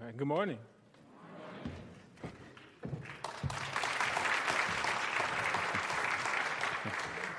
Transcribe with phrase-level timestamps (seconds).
[0.00, 0.56] All right, good morning.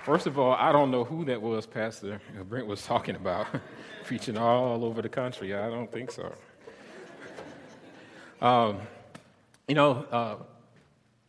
[0.05, 3.47] First of all, I don't know who that was Pastor Brent was talking about,
[4.05, 5.55] preaching all over the country.
[5.55, 6.35] I don't think so.
[8.39, 8.81] Um,
[9.67, 10.35] you know, uh,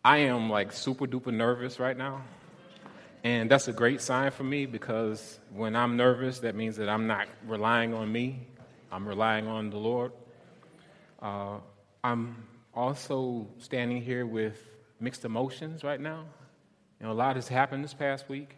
[0.05, 2.25] I am like super duper nervous right now.
[3.25, 7.07] And that's a great sign for me because when I'm nervous, that means that I'm
[7.07, 8.49] not relying on me,
[8.91, 10.13] I'm relying on the Lord.
[11.23, 11.59] Uh,
[12.03, 12.37] I'm
[12.75, 14.59] also standing here with
[14.99, 16.25] mixed emotions right now.
[17.01, 18.57] You know, a lot has happened this past week.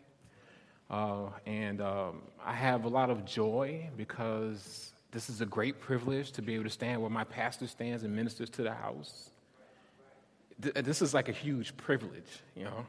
[0.88, 6.32] Uh, and um, I have a lot of joy because this is a great privilege
[6.32, 9.30] to be able to stand where my pastor stands and ministers to the house.
[10.58, 12.86] This is like a huge privilege, you know.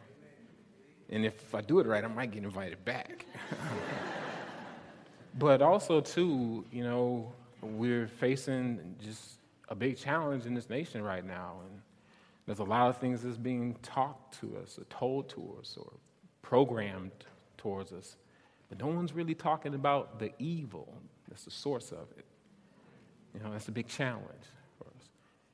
[1.10, 3.26] And if I do it right, I might get invited back.
[5.40, 7.32] but also, too, you know,
[7.62, 9.40] we're facing just
[9.70, 11.62] a big challenge in this nation right now.
[11.68, 11.82] And
[12.46, 15.92] there's a lot of things that's being taught to us, or told to us, or
[16.42, 17.12] programmed
[17.58, 18.16] towards us.
[18.70, 20.94] But no one's really talking about the evil
[21.28, 22.26] that's the source of it.
[23.34, 24.46] You know, that's a big challenge
[24.78, 25.10] for us.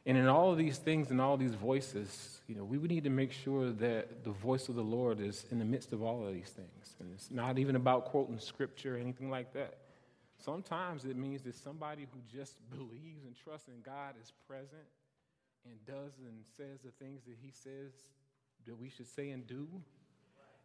[0.05, 3.05] And in all of these things and all these voices, you know, we would need
[3.05, 6.25] to make sure that the voice of the Lord is in the midst of all
[6.25, 6.95] of these things.
[6.99, 9.77] And it's not even about quoting scripture or anything like that.
[10.43, 14.87] Sometimes it means that somebody who just believes and trusts in God is present
[15.65, 17.91] and does and says the things that he says
[18.65, 19.67] that we should say and do.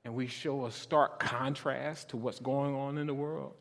[0.04, 3.54] And we show a stark contrast to what's going on in the world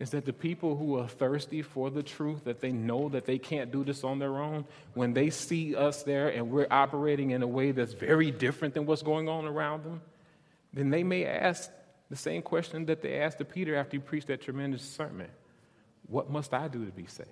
[0.00, 3.38] is that the people who are thirsty for the truth, that they know that they
[3.38, 7.42] can't do this on their own, when they see us there and we're operating in
[7.42, 10.00] a way that's very different than what's going on around them,
[10.72, 11.70] then they may ask
[12.10, 15.28] the same question that they asked to Peter after he preached that tremendous sermon
[16.06, 17.28] What must I do to be saved?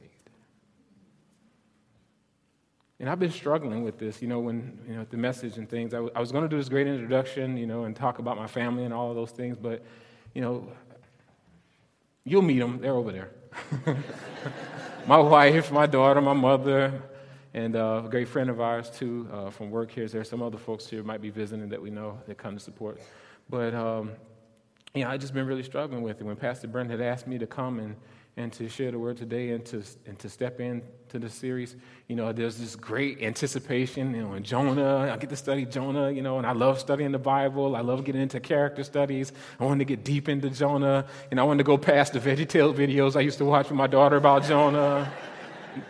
[3.01, 5.95] And I've been struggling with this, you know, when, you know, the message and things.
[5.95, 8.37] I, w- I was going to do this great introduction, you know, and talk about
[8.37, 9.83] my family and all of those things, but,
[10.35, 10.71] you know,
[12.25, 12.79] you'll meet them.
[12.79, 13.31] They're over there.
[15.07, 17.03] my wife, my daughter, my mother,
[17.55, 20.07] and uh, a great friend of ours, too, uh, from work here.
[20.07, 23.01] There's some other folks here might be visiting that we know that come to support.
[23.49, 24.13] But, um,
[24.95, 26.25] you know, I've just been really struggling with it.
[26.25, 27.97] When Pastor Brent had asked me to come and
[28.41, 31.77] and to share the word today and to, and to step into the series.
[32.09, 35.11] You know, there's this great anticipation, you know, in Jonah.
[35.13, 37.77] I get to study Jonah, you know, and I love studying the Bible.
[37.77, 39.33] I love getting into character studies.
[39.59, 41.07] I wanted to get deep into Jonah.
[41.31, 43.87] And I wanted to go past the VeggieTales videos I used to watch with my
[43.87, 45.13] daughter about Jonah.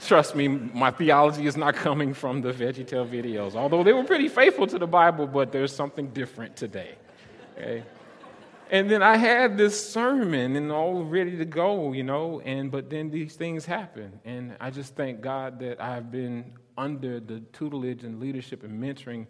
[0.00, 4.28] Trust me, my theology is not coming from the VeggieTale videos, although they were pretty
[4.28, 6.96] faithful to the Bible, but there's something different today.
[7.56, 7.82] Okay?
[8.72, 12.88] And then I had this sermon and all ready to go, you know, and but
[12.88, 14.20] then these things happen.
[14.24, 19.26] And I just thank God that I've been under the tutelage and leadership and mentoring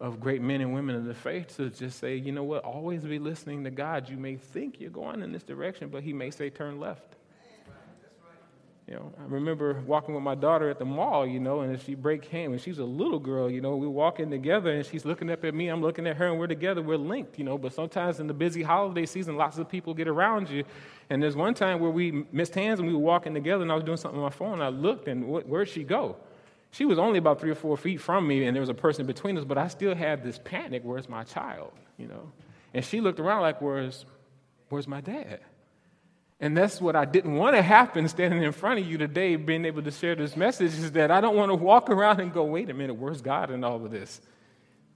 [0.00, 3.02] of great men and women of the faith to just say, you know what, always
[3.02, 4.08] be listening to God.
[4.08, 7.16] You may think you're going in this direction, but He may say turn left.
[8.86, 11.94] You know, I remember walking with my daughter at the mall, you know, and she
[11.94, 15.30] break hand, when she's a little girl, you know, we're walking together and she's looking
[15.30, 17.56] up at me, I'm looking at her, and we're together, we're linked, you know.
[17.56, 20.64] But sometimes in the busy holiday season, lots of people get around you.
[21.08, 23.74] And there's one time where we missed hands and we were walking together, and I
[23.74, 26.16] was doing something on my phone, and I looked, and where'd she go?
[26.70, 29.06] She was only about three or four feet from me, and there was a person
[29.06, 32.32] between us, but I still had this panic, where's my child, you know?
[32.74, 34.04] And she looked around like, where's,
[34.68, 35.40] where's my dad?
[36.44, 39.64] And that's what I didn't want to happen standing in front of you today, being
[39.64, 42.44] able to share this message, is that I don't want to walk around and go,
[42.44, 44.20] wait a minute, where's God in all of this?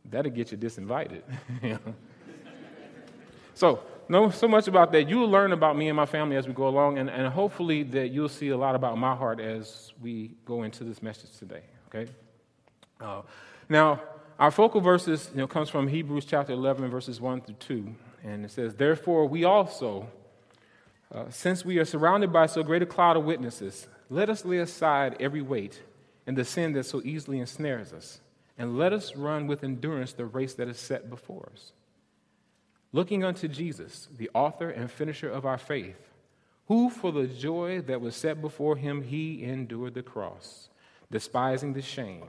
[0.05, 1.23] That'll get you disinvited.
[3.55, 5.09] so, know so much about that.
[5.09, 8.09] You'll learn about me and my family as we go along, and, and hopefully that
[8.09, 12.13] you'll see a lot about my heart as we go into this message today, okay?
[13.01, 13.23] Uh,
[13.71, 14.03] now,
[14.39, 17.95] our focal verses you know, comes from Hebrews chapter 11, verses 1 through 2,
[18.25, 20.11] and it says, Therefore, we also
[21.13, 24.59] uh, since we are surrounded by so great a cloud of witnesses, let us lay
[24.59, 25.83] aside every weight
[26.27, 28.21] and the sin that so easily ensnares us,
[28.59, 31.73] and let us run with endurance the race that is set before us.
[32.93, 35.97] Looking unto Jesus, the author and finisher of our faith,
[36.67, 40.69] who for the joy that was set before him, he endured the cross,
[41.11, 42.27] despising the shame,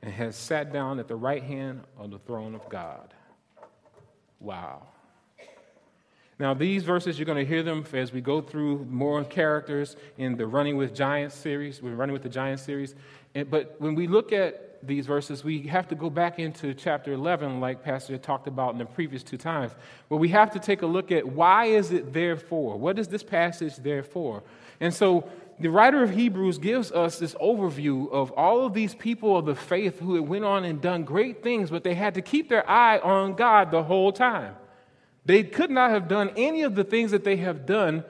[0.00, 3.12] and has sat down at the right hand of the throne of God.
[4.40, 4.86] Wow.
[6.38, 10.36] Now, these verses, you're going to hear them as we go through more characters in
[10.36, 11.80] the Running with Giants series.
[11.80, 12.96] We're running with the Giants series.
[13.50, 17.60] But when we look at these verses, we have to go back into chapter 11,
[17.60, 19.72] like Pastor talked about in the previous two times,
[20.08, 22.76] where we have to take a look at why is it there for?
[22.76, 24.42] What is this passage there for?
[24.80, 25.28] And so
[25.60, 29.54] the writer of Hebrews gives us this overview of all of these people of the
[29.54, 32.68] faith who had went on and done great things, but they had to keep their
[32.68, 34.56] eye on God the whole time.
[35.24, 38.04] They could not have done any of the things that they have done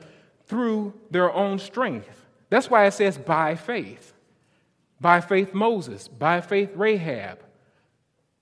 [0.47, 2.27] through their own strength.
[2.51, 4.13] That's why it says by faith.
[5.01, 6.09] By faith, Moses.
[6.09, 7.41] By faith, Rahab.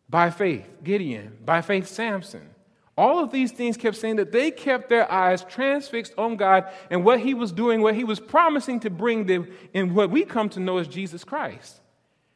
[0.09, 1.39] By faith, Gideon.
[1.45, 2.49] By faith, Samson.
[2.97, 7.05] All of these things kept saying that they kept their eyes transfixed on God and
[7.05, 10.51] what He was doing, what He was promising to bring them in what we come
[10.51, 11.81] to know as Jesus Christ.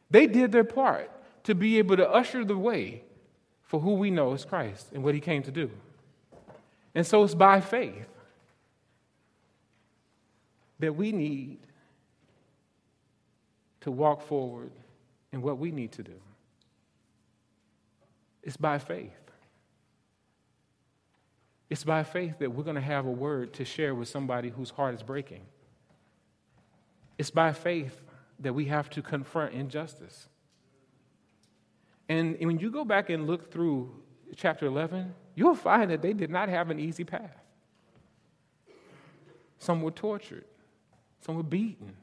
[0.09, 1.11] They did their part
[1.43, 3.03] to be able to usher the way
[3.61, 5.69] for who we know as Christ and what He came to do.
[6.97, 8.09] And so it's by faith
[10.79, 11.59] that we need
[13.81, 14.71] to walk forward
[15.31, 16.19] in what we need to do.
[18.41, 19.11] It's by faith.
[21.69, 24.71] It's by faith that we're going to have a word to share with somebody whose
[24.71, 25.45] heart is breaking.
[27.19, 28.01] It's by faith
[28.39, 30.29] that we have to confront injustice.
[32.09, 33.91] And when you go back and look through
[34.35, 37.45] chapter 11, you'll find that they did not have an easy path.
[39.59, 40.45] Some were tortured,
[41.21, 41.95] some were beaten.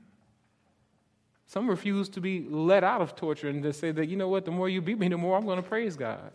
[1.46, 4.44] Some refused to be let out of torture and to say that, you know what,
[4.44, 6.32] the more you beat me, the more I'm going to praise God.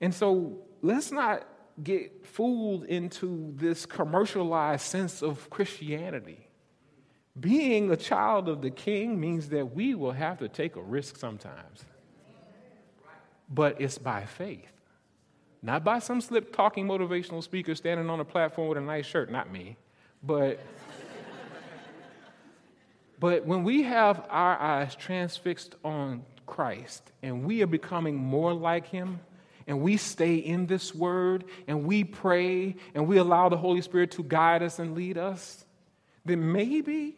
[0.00, 1.46] And so let's not
[1.80, 6.48] get fooled into this commercialized sense of Christianity.
[7.38, 11.16] Being a child of the king means that we will have to take a risk
[11.16, 11.84] sometimes.
[13.48, 14.73] But it's by faith,
[15.64, 19.32] not by some slip talking motivational speaker standing on a platform with a nice shirt,
[19.32, 19.78] not me.
[20.22, 20.60] But,
[23.18, 28.86] but when we have our eyes transfixed on Christ and we are becoming more like
[28.88, 29.20] him,
[29.66, 34.10] and we stay in this word and we pray and we allow the Holy Spirit
[34.10, 35.64] to guide us and lead us,
[36.26, 37.16] then maybe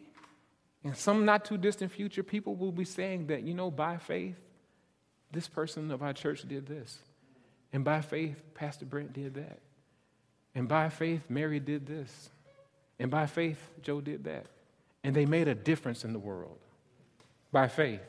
[0.85, 4.37] in some not too distant future, people will be saying that, you know, by faith,
[5.33, 6.99] this person of our church did this.
[7.77, 9.59] And by faith, Pastor Brent did that.
[10.55, 12.31] And by faith, Mary did this.
[12.97, 14.47] And by faith, Joe did that.
[15.03, 16.57] And they made a difference in the world
[17.51, 18.01] by faith.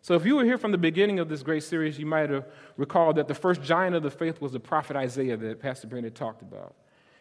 [0.00, 2.46] So, if you were here from the beginning of this great series, you might have
[2.76, 6.12] recalled that the first giant of the faith was the prophet Isaiah that Pastor Brandon
[6.12, 6.74] talked about.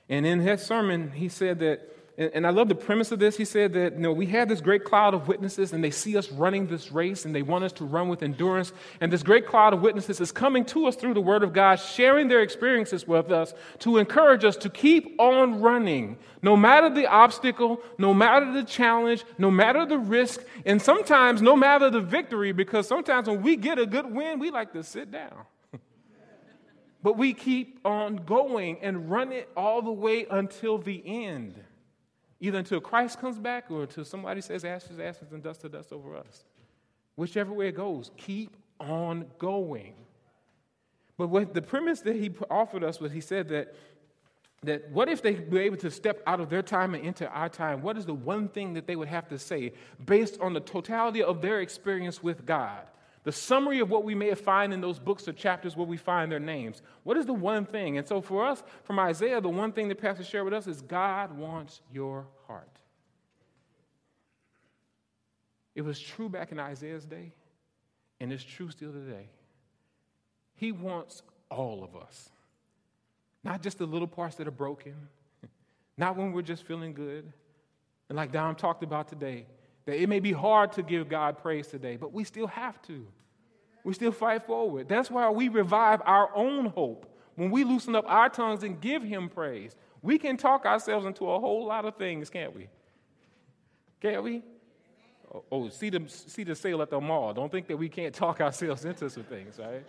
[0.10, 3.38] And in his sermon, he said that and I love the premise of this.
[3.38, 6.18] He said that you know, we have this great cloud of witnesses, and they see
[6.18, 8.74] us running this race, and they want us to run with endurance.
[9.00, 11.76] And this great cloud of witnesses is coming to us through the Word of God,
[11.76, 17.08] sharing their experiences with us to encourage us to keep on running, no matter the
[17.08, 22.52] obstacle, no matter the challenge, no matter the risk, and sometimes no matter the victory,
[22.52, 25.46] because sometimes when we get a good win, we like to sit down.
[27.04, 31.56] but we keep on going and run it all the way until the end
[32.42, 35.94] either until Christ comes back or until somebody says ashes, ashes, and dust to dust
[35.94, 36.44] over us.
[37.16, 39.94] Whichever way it goes, keep on going.
[41.18, 43.76] But what the premise that he offered us was he said that,
[44.64, 47.48] that what if they were able to step out of their time and into our
[47.48, 47.84] time?
[47.84, 49.74] What is the one thing that they would have to say
[50.04, 52.88] based on the totality of their experience with God?
[53.24, 56.32] The summary of what we may find in those books or chapters where we find
[56.32, 56.82] their names.
[57.04, 57.98] What is the one thing?
[57.98, 60.82] And so for us, from Isaiah, the one thing that Pastor shared with us is
[60.82, 62.68] God wants your heart.
[65.76, 67.32] It was true back in Isaiah's day,
[68.20, 69.30] and it's true still today.
[70.56, 72.30] He wants all of us,
[73.44, 74.96] not just the little parts that are broken,
[75.98, 77.32] not when we're just feeling good.
[78.10, 79.46] And like Dom talked about today,
[79.86, 83.08] that it may be hard to give God praise today, but we still have to.
[83.84, 84.88] We still fight forward.
[84.88, 87.08] That's why we revive our own hope.
[87.36, 91.30] When we loosen up our tongues and give Him praise, we can talk ourselves into
[91.30, 92.68] a whole lot of things, can't we?
[94.00, 94.44] Can't we?
[95.34, 97.34] Oh, oh see, the, see the sale at the mall.
[97.34, 99.86] Don't think that we can't talk ourselves into some things, right?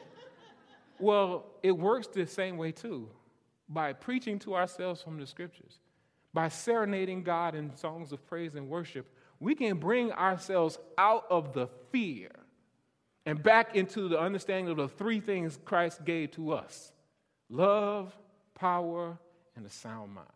[0.98, 3.08] Well, it works the same way too
[3.68, 5.80] by preaching to ourselves from the scriptures,
[6.32, 9.06] by serenading God in songs of praise and worship
[9.42, 12.30] we can bring ourselves out of the fear
[13.26, 16.92] and back into the understanding of the three things Christ gave to us
[17.50, 18.16] love,
[18.54, 19.18] power,
[19.56, 20.28] and a sound mind.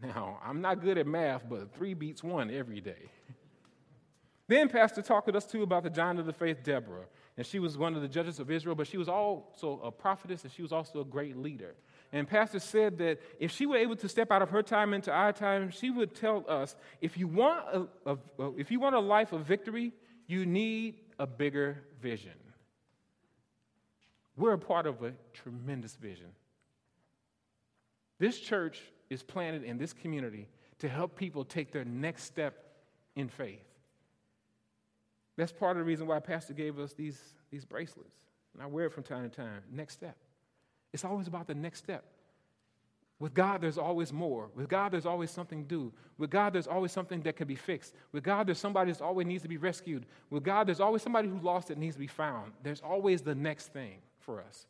[0.00, 3.10] Now, I'm not good at math, but three beats one every day.
[4.46, 7.06] then, Pastor talked with us too about the giant of the faith, Deborah.
[7.36, 10.44] And she was one of the judges of Israel, but she was also a prophetess
[10.44, 11.74] and she was also a great leader.
[12.12, 15.12] And Pastor said that if she were able to step out of her time into
[15.12, 19.00] our time, she would tell us if you want a, a, if you want a
[19.00, 19.92] life of victory,
[20.26, 22.32] you need a bigger vision.
[24.36, 26.28] We're a part of a tremendous vision.
[28.18, 30.48] This church is planted in this community
[30.80, 32.72] to help people take their next step
[33.14, 33.64] in faith.
[35.36, 37.18] That's part of the reason why Pastor gave us these,
[37.50, 38.18] these bracelets.
[38.54, 39.62] And I wear it from time to time.
[39.70, 40.16] Next step.
[40.92, 42.04] It's always about the next step.
[43.20, 44.48] With God, there's always more.
[44.54, 45.92] With God, there's always something to do.
[46.16, 47.94] With God, there's always something that can be fixed.
[48.12, 50.06] With God, there's somebody that always needs to be rescued.
[50.30, 52.52] With God, there's always somebody who lost it needs to be found.
[52.62, 54.66] There's always the next thing for us.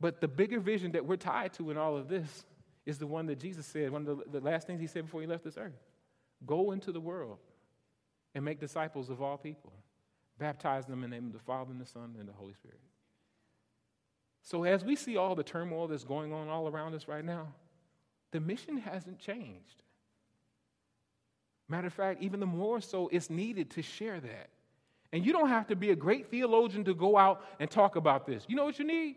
[0.00, 2.46] But the bigger vision that we're tied to in all of this
[2.86, 5.20] is the one that Jesus said, one of the, the last things he said before
[5.20, 5.78] he left this earth
[6.46, 7.38] Go into the world
[8.34, 9.72] and make disciples of all people,
[10.38, 12.80] baptize them in the name of the Father and the Son and the Holy Spirit.
[14.42, 17.48] So, as we see all the turmoil that's going on all around us right now,
[18.30, 19.82] the mission hasn't changed.
[21.68, 24.48] Matter of fact, even the more so, it's needed to share that.
[25.12, 28.26] And you don't have to be a great theologian to go out and talk about
[28.26, 28.44] this.
[28.48, 29.16] You know what you need?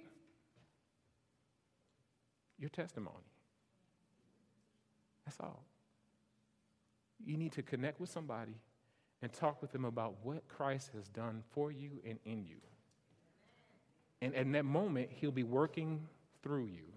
[2.58, 3.16] Your testimony.
[5.26, 5.64] That's all.
[7.24, 8.56] You need to connect with somebody
[9.22, 12.58] and talk with them about what Christ has done for you and in you.
[14.22, 16.08] And in that moment, He'll be working
[16.44, 16.92] through you.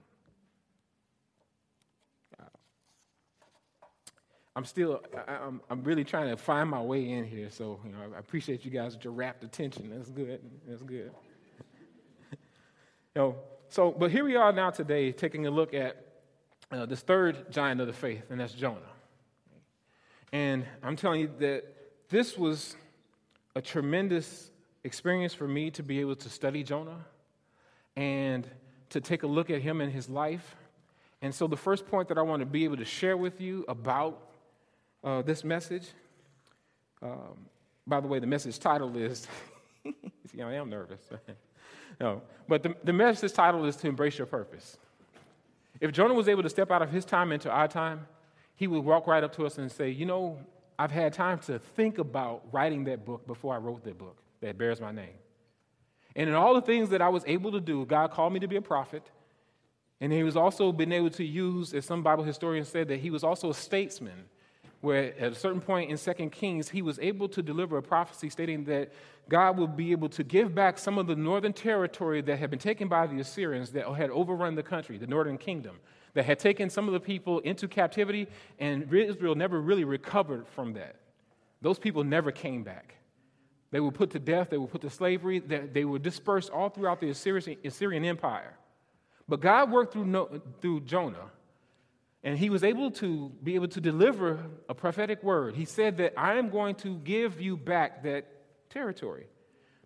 [4.57, 7.51] I'm still, I'm, I'm really trying to find my way in here.
[7.51, 9.91] So, you know, I appreciate you guys your rapt attention.
[9.91, 10.41] That's good.
[10.69, 11.11] That's good.
[12.31, 12.37] you
[13.17, 13.37] know,
[13.69, 15.97] so, but here we are now today taking a look at
[16.71, 18.79] uh, this third giant of the faith, and that's Jonah.
[20.33, 21.65] And I'm telling you that
[22.09, 22.77] this was
[23.57, 24.53] a tremendous
[24.85, 27.05] experience for me to be able to study Jonah
[27.97, 28.49] and
[28.91, 30.57] to take a look at him and his life.
[31.23, 33.65] And so, the first point that I want to be able to share with you
[33.69, 34.31] about
[35.03, 35.89] uh, this message.
[37.03, 37.47] Um,
[37.87, 39.27] by the way, the message title is,
[40.33, 41.01] see, I am nervous.
[42.01, 44.79] no, but the, the message title is to embrace your purpose.
[45.81, 48.07] If Jonah was able to step out of his time into our time,
[48.57, 50.39] he would walk right up to us and say, You know,
[50.79, 54.57] I've had time to think about writing that book before I wrote that book that
[54.57, 55.15] bears my name.
[56.17, 58.49] And in all the things that I was able to do, God called me to
[58.49, 59.03] be a prophet.
[60.01, 63.11] And he was also been able to use, as some Bible historians said, that he
[63.11, 64.27] was also a statesman
[64.81, 68.29] where at a certain point in Second Kings, he was able to deliver a prophecy
[68.29, 68.93] stating that
[69.31, 72.59] God would be able to give back some of the northern territory that had been
[72.59, 75.81] taken by the Assyrians that had overrun the country, the northern kingdom,
[76.13, 78.29] that had taken some of the people into captivity,
[78.59, 80.97] and Israel never really recovered from that.
[81.63, 82.95] Those people never came back.
[83.75, 87.01] They were put to death, they were put to slavery, they were dispersed all throughout
[87.01, 88.55] the Assyrian Empire.
[89.27, 91.33] But God worked through, through Jonah
[92.23, 94.39] and he was able to be able to deliver
[94.69, 95.57] a prophetic word.
[95.57, 98.27] He said that I am going to give you back that
[98.71, 99.27] territory.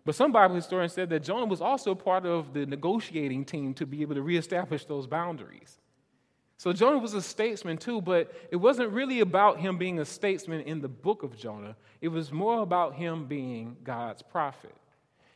[0.05, 3.87] But some Bible historians said that Jonah was also part of the negotiating team to
[3.87, 5.78] be able to reestablish those boundaries.
[6.59, 10.61] So Jonah was a statesman too, but it wasn't really about him being a statesman
[10.61, 11.75] in the book of Jonah.
[12.01, 14.75] It was more about him being God's prophet.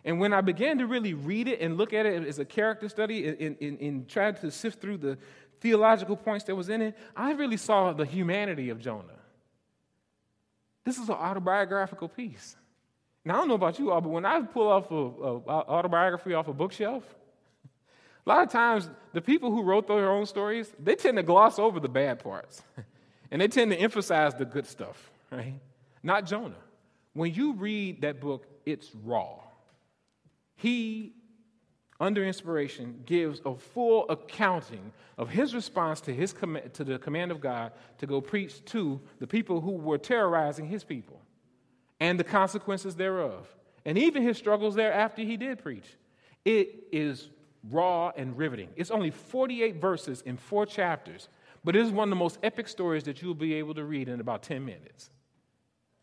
[0.05, 2.89] And when I began to really read it and look at it as a character
[2.89, 5.17] study and, and, and try to sift through the,
[5.63, 9.19] theological points that was in it, I really saw the humanity of Jonah.
[10.83, 12.57] This is an autobiographical piece.
[13.23, 14.97] Now, I don't know about you all, but when I pull off an
[15.47, 17.05] autobiography off a bookshelf,
[18.25, 21.59] a lot of times the people who wrote their own stories, they tend to gloss
[21.59, 22.61] over the bad parts.
[23.31, 25.55] and they tend to emphasize the good stuff, right?
[26.01, 26.55] Not Jonah.
[27.13, 29.39] When you read that book, it's raw.
[30.55, 31.13] He
[32.03, 37.31] under inspiration, gives a full accounting of his response to, his com- to the command
[37.31, 41.21] of God to go preach to the people who were terrorizing his people
[41.99, 43.47] and the consequences thereof,
[43.85, 45.85] and even his struggles there after he did preach.
[46.43, 47.29] It is
[47.69, 48.69] raw and riveting.
[48.75, 51.29] It's only 48 verses in four chapters,
[51.63, 54.09] but it is one of the most epic stories that you'll be able to read
[54.09, 55.09] in about 10 minutes.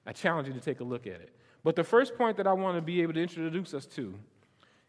[0.06, 1.34] I challenge you to take a look at it.
[1.62, 4.14] But the first point that I want to be able to introduce us to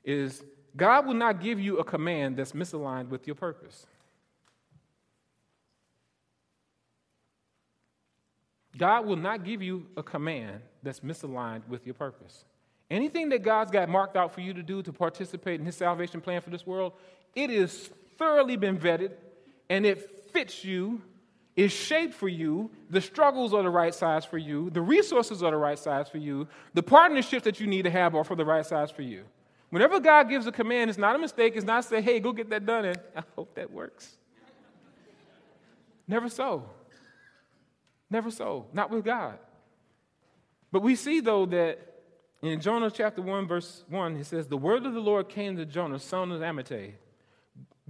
[0.03, 0.43] is
[0.75, 3.85] God will not give you a command that's misaligned with your purpose.
[8.77, 12.45] God will not give you a command that's misaligned with your purpose.
[12.91, 16.19] Anything that God's got marked out for you to do to participate in His salvation
[16.19, 16.91] plan for this world,
[17.33, 19.13] it is thoroughly been vetted
[19.69, 21.01] and it fits you,
[21.55, 22.69] is shaped for you.
[22.89, 26.17] The struggles are the right size for you, the resources are the right size for
[26.17, 29.23] you, the partnerships that you need to have are for the right size for you.
[29.69, 31.53] Whenever God gives a command, it's not a mistake.
[31.55, 34.17] It's not say, hey, go get that done, and I hope that works.
[36.09, 36.69] Never so.
[38.09, 38.65] Never so.
[38.73, 39.39] Not with God.
[40.73, 41.90] But we see, though, that
[42.41, 45.65] in Jonah chapter 1, verse 1, he says, The word of the Lord came to
[45.65, 46.93] Jonah, son of Amittai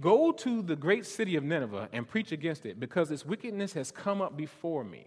[0.00, 3.90] Go to the great city of Nineveh and preach against it, because its wickedness has
[3.90, 5.06] come up before me.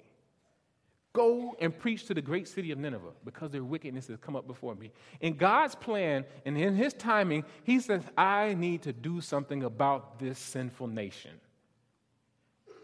[1.13, 4.47] Go and preach to the great city of Nineveh, because their wickedness has come up
[4.47, 4.91] before me.
[5.21, 10.19] In God's plan and in His timing, He says, I need to do something about
[10.19, 11.31] this sinful nation.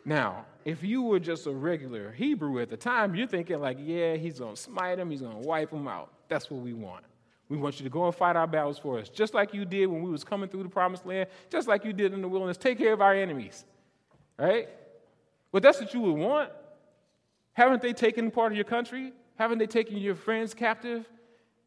[0.03, 4.15] Now, if you were just a regular Hebrew at the time, you're thinking, like, yeah,
[4.15, 6.12] he's going to smite them, he's going to wipe them out.
[6.32, 7.04] That's what we want.
[7.50, 9.88] We want you to go and fight our battles for us, just like you did
[9.88, 12.56] when we was coming through the promised land, just like you did in the wilderness.
[12.56, 13.66] Take care of our enemies,
[14.40, 14.70] right?
[15.52, 16.50] But that's what you would want.
[17.52, 19.12] Haven't they taken part of your country?
[19.36, 21.06] Haven't they taken your friends captive?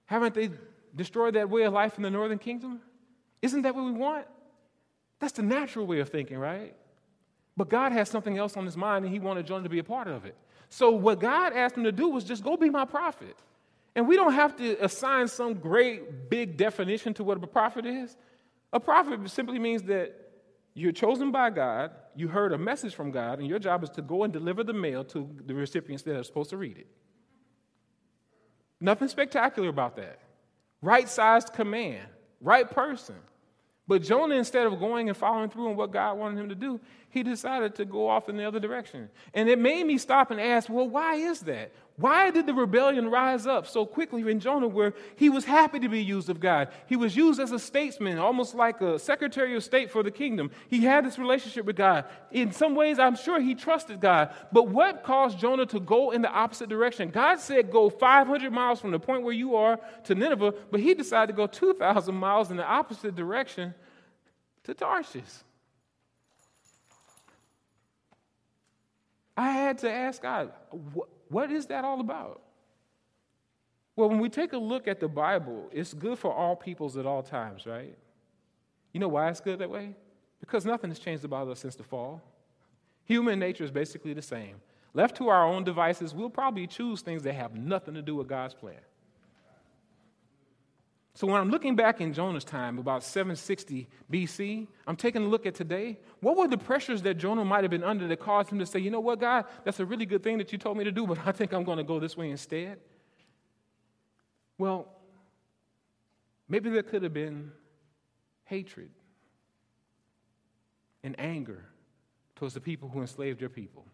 [0.07, 0.49] Haven't they
[0.97, 2.81] destroyed that way of life in the northern kingdom?
[3.43, 4.25] Isn't that what we want?
[5.19, 6.75] That's the natural way of thinking, right?
[7.55, 9.85] But God has something else on his mind, and he wanted Jonah to be a
[9.85, 10.35] part of it.
[10.71, 13.37] So, what God asked him to do was just go be my prophet.
[13.97, 18.17] And we don't have to assign some great big definition to what a prophet is.
[18.73, 20.13] A prophet simply means that
[20.75, 24.03] you're chosen by God, you heard a message from God, and your job is to
[24.03, 26.89] go and deliver the mail to the recipients that are supposed to read it.
[28.81, 30.19] Nothing spectacular about that.
[30.83, 32.07] Right sized command,
[32.41, 33.15] right person.
[33.87, 36.81] But Jonah, instead of going and following through on what God wanted him to do,
[37.11, 39.11] he decided to go off in the other direction.
[39.35, 41.73] And it made me stop and ask, well, why is that?
[41.97, 45.89] Why did the rebellion rise up so quickly in Jonah where he was happy to
[45.89, 46.71] be used of God?
[46.87, 50.51] He was used as a statesman, almost like a secretary of state for the kingdom.
[50.69, 52.07] He had this relationship with God.
[52.33, 54.35] In some ways, I'm sure he trusted God.
[54.51, 57.11] But what caused Jonah to go in the opposite direction?
[57.11, 60.95] God said, go 500 miles from the point where you are to Nineveh, but he
[60.95, 63.73] decided to go 2,000 miles in the opposite direction
[64.65, 65.23] to Tarshish.
[69.37, 70.53] I had to ask God,
[70.93, 71.09] what
[71.51, 72.43] is that all about?
[73.97, 77.07] Well, when we take a look at the Bible, it's good for all peoples at
[77.07, 77.97] all times, right?
[78.93, 79.95] You know why it's good that way?
[80.41, 82.23] Because nothing has changed about us since the fall.
[83.05, 84.57] Human nature is basically the same.
[84.95, 88.29] Left to our own devices, we'll probably choose things that have nothing to do with
[88.29, 88.81] God's plan.
[91.17, 95.47] So when I'm looking back in Jonah's time, about 760 BC, I'm taking a look
[95.47, 96.01] at today.
[96.21, 98.81] What were the pressures that Jonah might have been under that caused him to say,
[98.81, 101.07] you know what, God, that's a really good thing that you told me to do,
[101.07, 102.81] but I think I'm going to go this way instead?
[104.59, 104.89] Well,
[106.49, 107.53] maybe there could have been
[108.45, 108.91] hatred
[111.05, 111.65] and anger
[112.35, 113.87] towards the people who enslaved your people,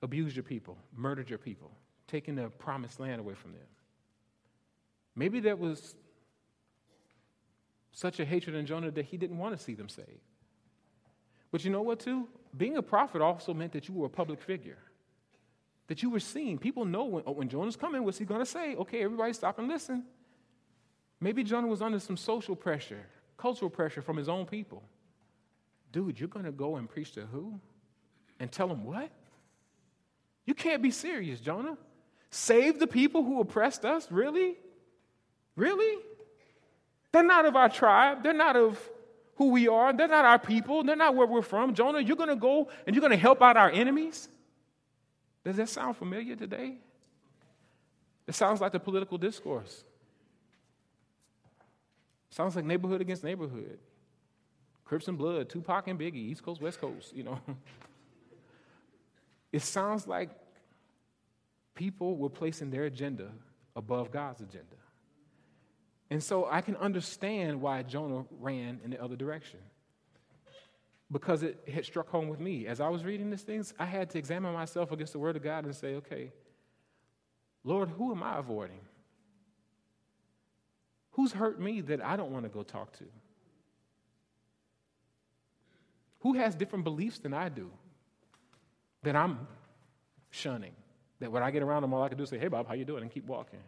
[0.00, 1.72] abused your people, murdered your people,
[2.06, 3.62] taken the promised land away from them.
[5.14, 5.94] Maybe there was
[7.92, 10.08] such a hatred in Jonah that he didn't want to see them saved.
[11.50, 12.28] But you know what, too?
[12.56, 14.78] Being a prophet also meant that you were a public figure,
[15.88, 16.58] that you were seen.
[16.58, 18.74] People know when, oh, when Jonah's coming, what's he going to say?
[18.76, 20.04] Okay, everybody stop and listen.
[21.20, 24.82] Maybe Jonah was under some social pressure, cultural pressure from his own people.
[25.92, 27.60] Dude, you're going to go and preach to who?
[28.40, 29.10] And tell them what?
[30.46, 31.76] You can't be serious, Jonah.
[32.30, 34.10] Save the people who oppressed us?
[34.10, 34.56] Really?
[35.56, 36.02] Really?
[37.12, 38.22] They're not of our tribe.
[38.22, 38.78] They're not of
[39.36, 39.92] who we are.
[39.92, 40.82] They're not our people.
[40.82, 41.74] They're not where we're from.
[41.74, 44.28] Jonah, you're going to go and you're going to help out our enemies?
[45.44, 46.76] Does that sound familiar today?
[48.26, 49.84] It sounds like the political discourse.
[52.30, 53.78] Sounds like neighborhood against neighborhood.
[54.84, 57.38] Crips and Blood, Tupac and Biggie, East Coast, West Coast, you know.
[59.52, 60.30] it sounds like
[61.74, 63.28] people were placing their agenda
[63.74, 64.76] above God's agenda.
[66.12, 69.60] And so I can understand why Jonah ran in the other direction.
[71.10, 72.66] Because it had struck home with me.
[72.66, 75.42] As I was reading these things, I had to examine myself against the Word of
[75.42, 76.30] God and say, okay,
[77.64, 78.80] Lord, who am I avoiding?
[81.12, 83.04] Who's hurt me that I don't want to go talk to?
[86.20, 87.70] Who has different beliefs than I do
[89.02, 89.48] that I'm
[90.28, 90.74] shunning?
[91.20, 92.74] That when I get around them, all I can do is say, hey, Bob, how
[92.74, 93.00] you doing?
[93.00, 93.60] And keep walking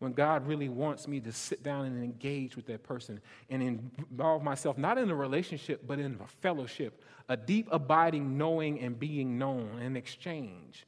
[0.00, 4.42] when God really wants me to sit down and engage with that person and involve
[4.42, 9.38] myself, not in a relationship, but in a fellowship, a deep, abiding knowing and being
[9.38, 10.86] known, an exchange.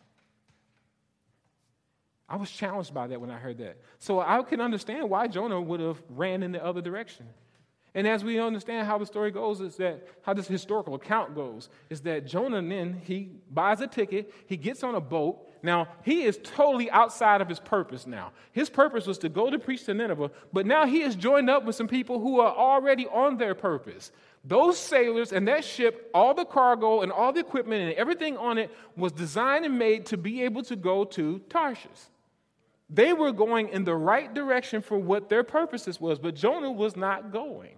[2.26, 3.76] I was challenged by that when I heard that.
[3.98, 7.26] So I can understand why Jonah would have ran in the other direction.
[7.94, 11.68] And as we understand how the story goes, is that how this historical account goes,
[11.90, 16.24] is that Jonah then he buys a ticket, he gets on a boat, now, he
[16.24, 18.32] is totally outside of his purpose now.
[18.50, 21.64] His purpose was to go to preach to Nineveh, but now he is joined up
[21.64, 24.10] with some people who are already on their purpose.
[24.44, 28.58] Those sailors and that ship, all the cargo and all the equipment and everything on
[28.58, 31.90] it was designed and made to be able to go to Tarshish.
[32.90, 36.96] They were going in the right direction for what their purposes was, but Jonah was
[36.96, 37.76] not going.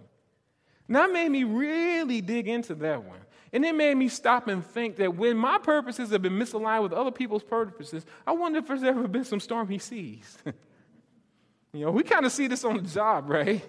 [0.87, 3.19] And that made me really dig into that one.
[3.55, 6.91] And it made me stop and think that when my purposes have been misaligned with
[6.91, 10.37] other people's purposes, I wonder if there's ever been some stormy seas.
[11.73, 13.63] you know, we kind of see this on the job, right?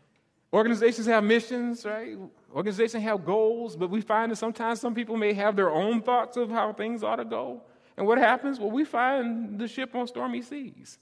[0.54, 2.16] Organizations have missions, right?
[2.54, 6.38] Organizations have goals, but we find that sometimes some people may have their own thoughts
[6.38, 7.60] of how things ought to go.
[7.98, 8.58] And what happens?
[8.58, 10.98] Well, we find the ship on stormy seas.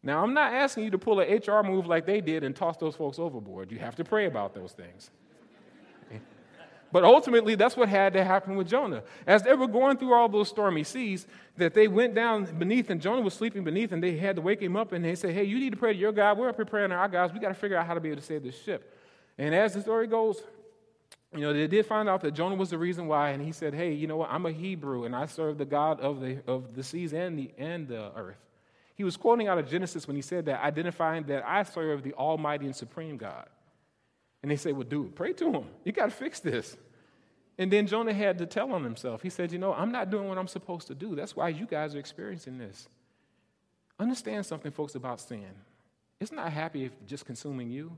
[0.00, 2.76] Now, I'm not asking you to pull an HR move like they did and toss
[2.76, 3.72] those folks overboard.
[3.72, 5.10] You have to pray about those things.
[6.92, 9.02] But ultimately, that's what had to happen with Jonah.
[9.26, 11.26] As they were going through all those stormy seas,
[11.56, 14.60] that they went down beneath, and Jonah was sleeping beneath, and they had to wake
[14.60, 16.36] him up, and they said, Hey, you need to pray to your God.
[16.36, 17.32] We're up here praying to our guys.
[17.32, 18.94] We got to figure out how to be able to save this ship.
[19.38, 20.42] And as the story goes,
[21.34, 23.72] you know, they did find out that Jonah was the reason why, and he said,
[23.72, 24.30] Hey, you know what?
[24.30, 27.50] I'm a Hebrew, and I serve the God of the, of the seas and the,
[27.56, 28.36] and the earth.
[28.94, 32.12] He was quoting out of Genesis when he said that, identifying that I serve the
[32.12, 33.48] Almighty and Supreme God.
[34.42, 35.64] And they say, Well, dude, pray to him.
[35.84, 36.76] You got to fix this.
[37.58, 39.22] And then Jonah had to tell on himself.
[39.22, 41.14] He said, You know, I'm not doing what I'm supposed to do.
[41.14, 42.88] That's why you guys are experiencing this.
[43.98, 45.50] Understand something, folks, about sin.
[46.20, 47.96] It's not happy if just consuming you,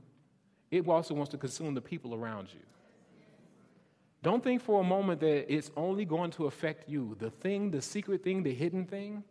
[0.71, 2.59] it also wants to consume the people around you.
[4.23, 7.15] Don't think for a moment that it's only going to affect you.
[7.19, 9.23] The thing, the secret thing, the hidden thing,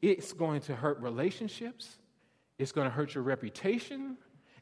[0.00, 1.98] it's going to hurt relationships,
[2.58, 4.16] it's going to hurt your reputation,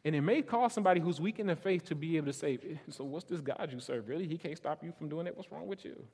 [0.05, 2.59] and it may cause somebody who's weak in the faith to be able to say,
[2.63, 4.09] eh, So, what's this God you serve?
[4.09, 4.27] Really?
[4.27, 5.37] He can't stop you from doing it?
[5.37, 6.05] What's wrong with you?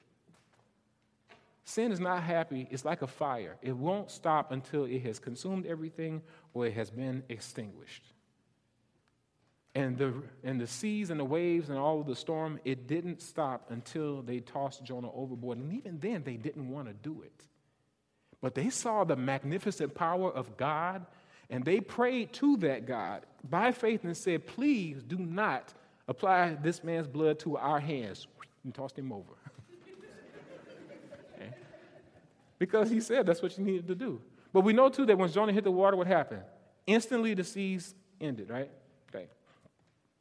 [1.65, 2.69] Sin is not happy.
[2.71, 3.57] It's like a fire.
[3.63, 8.05] It won't stop until it has consumed everything or it has been extinguished.
[9.75, 10.13] And the,
[10.45, 14.23] and the seas and the waves and all of the storm, it didn't stop until
[14.23, 15.59] they tossed Jonah overboard.
[15.59, 17.45] And even then, they didn't want to do it.
[18.41, 21.07] But they saw the magnificent power of God
[21.51, 25.73] and they prayed to that God by faith and said, Please do not
[26.09, 28.27] apply this man's blood to our hands.
[28.65, 29.35] And tossed him over.
[31.35, 31.51] okay.
[32.59, 34.21] Because he said that's what you needed to do.
[34.55, 36.43] But we know too that when Jonah hit the water, what happened?
[36.87, 38.71] Instantly the seas ended, right?
[39.15, 39.27] Okay.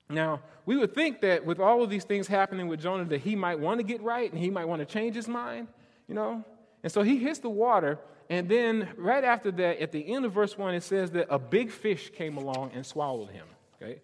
[0.09, 3.36] Now, we would think that with all of these things happening with Jonah, that he
[3.36, 5.67] might want to get right and he might want to change his mind,
[6.07, 6.43] you know?
[6.84, 7.98] And so he hits the water,
[8.30, 11.39] and then right after that, at the end of verse 1, it says that a
[11.39, 13.48] big fish came along and swallowed him.
[13.82, 14.02] Okay?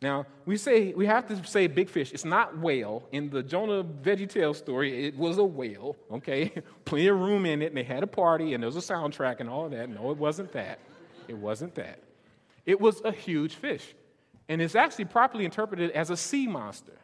[0.00, 2.12] Now, we say we have to say big fish.
[2.12, 3.08] It's not whale.
[3.12, 6.50] In the Jonah Veggie Tale story, it was a whale, okay?
[6.84, 9.38] Plenty of room in it, and they had a party, and there was a soundtrack
[9.38, 9.88] and all of that.
[9.88, 10.80] No, it wasn't that.
[11.28, 12.00] It wasn't that.
[12.66, 13.94] It was a huge fish.
[14.48, 16.98] And it's actually properly interpreted as a sea monster.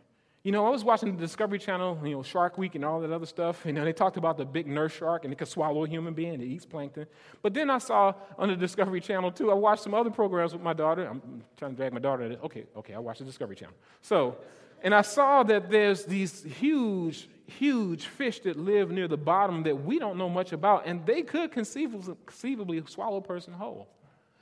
[0.48, 3.12] You know, I was watching the Discovery Channel, you know, Shark Week and all that
[3.12, 5.86] other stuff, and they talked about the big nurse shark and it could swallow a
[5.86, 7.06] human being, it eats plankton.
[7.42, 10.62] But then I saw on the Discovery Channel too, I watched some other programs with
[10.62, 11.06] my daughter.
[11.06, 13.74] I'm trying to drag my daughter to Okay, okay, I watched the Discovery Channel.
[14.00, 14.38] So,
[14.82, 19.76] and I saw that there's these huge, huge fish that live near the bottom that
[19.76, 23.86] we don't know much about, and they could conceivably, conceivably swallow a person whole.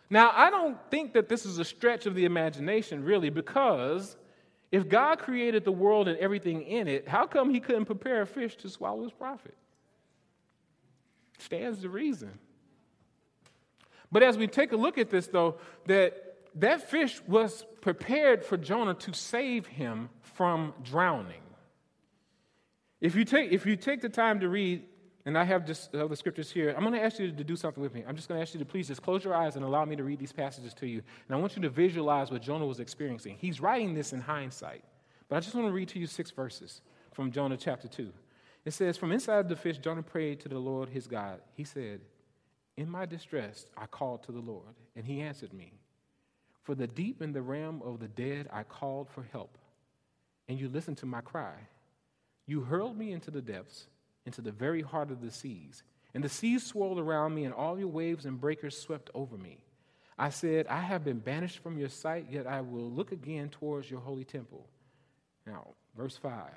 [0.08, 4.16] Now, I don't think that this is a stretch of the imagination, really, because
[4.76, 8.26] if God created the world and everything in it, how come he couldn't prepare a
[8.26, 9.56] fish to swallow his prophet?
[11.38, 12.38] Stands the reason.
[14.12, 16.12] But as we take a look at this, though, that
[16.56, 21.40] that fish was prepared for Jonah to save him from drowning.
[23.00, 24.84] If you take, if you take the time to read
[25.26, 26.72] and I have just other scriptures here.
[26.76, 28.04] I'm going to ask you to do something with me.
[28.06, 29.96] I'm just going to ask you to please just close your eyes and allow me
[29.96, 31.02] to read these passages to you.
[31.26, 33.36] And I want you to visualize what Jonah was experiencing.
[33.40, 34.84] He's writing this in hindsight.
[35.28, 36.80] But I just want to read to you six verses
[37.12, 38.12] from Jonah chapter 2.
[38.64, 41.40] It says, From inside the fish, Jonah prayed to the Lord his God.
[41.54, 42.02] He said,
[42.76, 45.72] In my distress, I called to the Lord, and he answered me.
[46.62, 49.58] For the deep in the realm of the dead, I called for help,
[50.48, 51.54] and you listened to my cry.
[52.46, 53.88] You hurled me into the depths
[54.26, 55.82] into the very heart of the seas.
[56.12, 59.58] And the seas swirled around me, and all your waves and breakers swept over me.
[60.18, 63.90] I said, I have been banished from your sight, yet I will look again towards
[63.90, 64.66] your holy temple.
[65.46, 66.50] Now, verse 5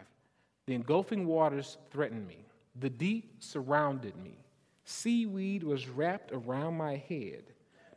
[0.65, 4.37] The engulfing waters threatened me, the deep surrounded me.
[4.85, 7.43] Seaweed was wrapped around my head.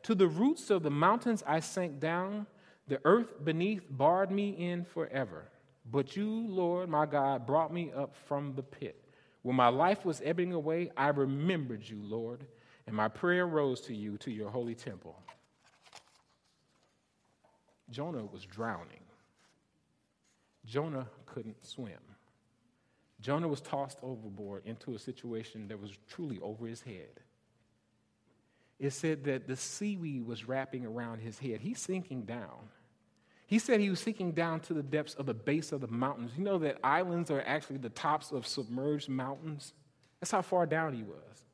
[0.04, 2.46] To the roots of the mountains I sank down.
[2.88, 5.44] The earth beneath barred me in forever.
[5.90, 9.01] But you, Lord my God, brought me up from the pit.
[9.42, 12.46] When my life was ebbing away, I remembered you, Lord,
[12.86, 15.20] and my prayer rose to you, to your holy temple.
[17.90, 19.04] Jonah was drowning.
[20.64, 21.98] Jonah couldn't swim.
[23.20, 27.20] Jonah was tossed overboard into a situation that was truly over his head.
[28.78, 31.60] It said that the seaweed was wrapping around his head.
[31.60, 32.68] He's sinking down.
[33.52, 36.30] He said he was sinking down to the depths of the base of the mountains.
[36.38, 39.74] You know that islands are actually the tops of submerged mountains?
[40.18, 41.44] That's how far down he was.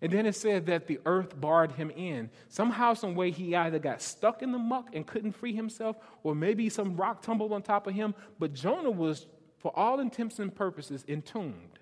[0.00, 2.30] And then it said that the earth barred him in.
[2.48, 6.34] Somehow, some way, he either got stuck in the muck and couldn't free himself, or
[6.34, 8.14] maybe some rock tumbled on top of him.
[8.38, 9.26] But Jonah was,
[9.58, 11.80] for all intents and purposes, entombed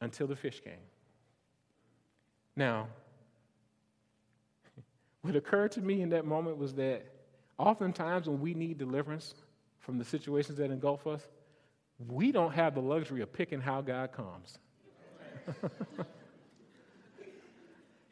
[0.00, 0.72] until the fish came.
[2.56, 2.88] Now,
[5.20, 7.04] what occurred to me in that moment was that
[7.60, 9.34] Oftentimes, when we need deliverance
[9.80, 11.20] from the situations that engulf us,
[12.08, 14.58] we don't have the luxury of picking how God comes.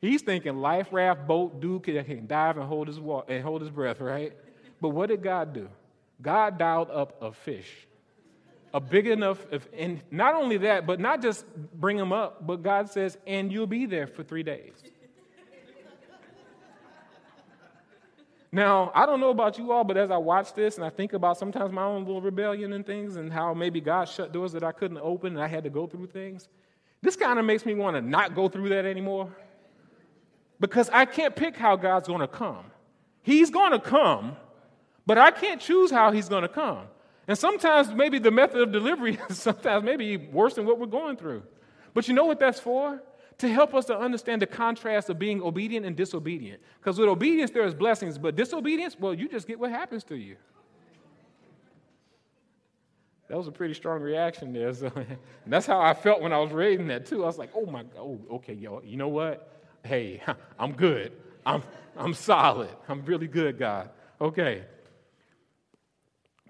[0.02, 4.02] He's thinking life raft, boat, dude can dive and hold his and hold his breath,
[4.02, 4.34] right?
[4.82, 5.70] But what did God do?
[6.20, 7.86] God dialed up a fish,
[8.74, 12.62] a big enough, if, and not only that, but not just bring him up, but
[12.62, 14.74] God says, and you'll be there for three days.
[18.50, 21.12] Now, I don't know about you all, but as I watch this and I think
[21.12, 24.64] about sometimes my own little rebellion and things and how maybe God shut doors that
[24.64, 26.48] I couldn't open and I had to go through things,
[27.02, 29.30] this kind of makes me want to not go through that anymore.
[30.60, 32.64] Because I can't pick how God's going to come.
[33.22, 34.36] He's going to come,
[35.06, 36.86] but I can't choose how He's going to come.
[37.28, 41.16] And sometimes maybe the method of delivery is sometimes maybe worse than what we're going
[41.16, 41.42] through.
[41.92, 43.02] But you know what that's for?
[43.38, 46.60] To help us to understand the contrast of being obedient and disobedient.
[46.80, 50.16] Because with obedience, there is blessings, but disobedience, well, you just get what happens to
[50.16, 50.36] you.
[53.28, 54.72] That was a pretty strong reaction there.
[54.72, 54.90] So,
[55.46, 57.22] that's how I felt when I was reading that too.
[57.22, 59.62] I was like, oh my God, oh, okay, yo, you know what?
[59.84, 60.22] Hey,
[60.58, 61.12] I'm good.
[61.46, 61.62] I'm,
[61.96, 62.70] I'm solid.
[62.88, 63.90] I'm really good, God.
[64.20, 64.64] Okay.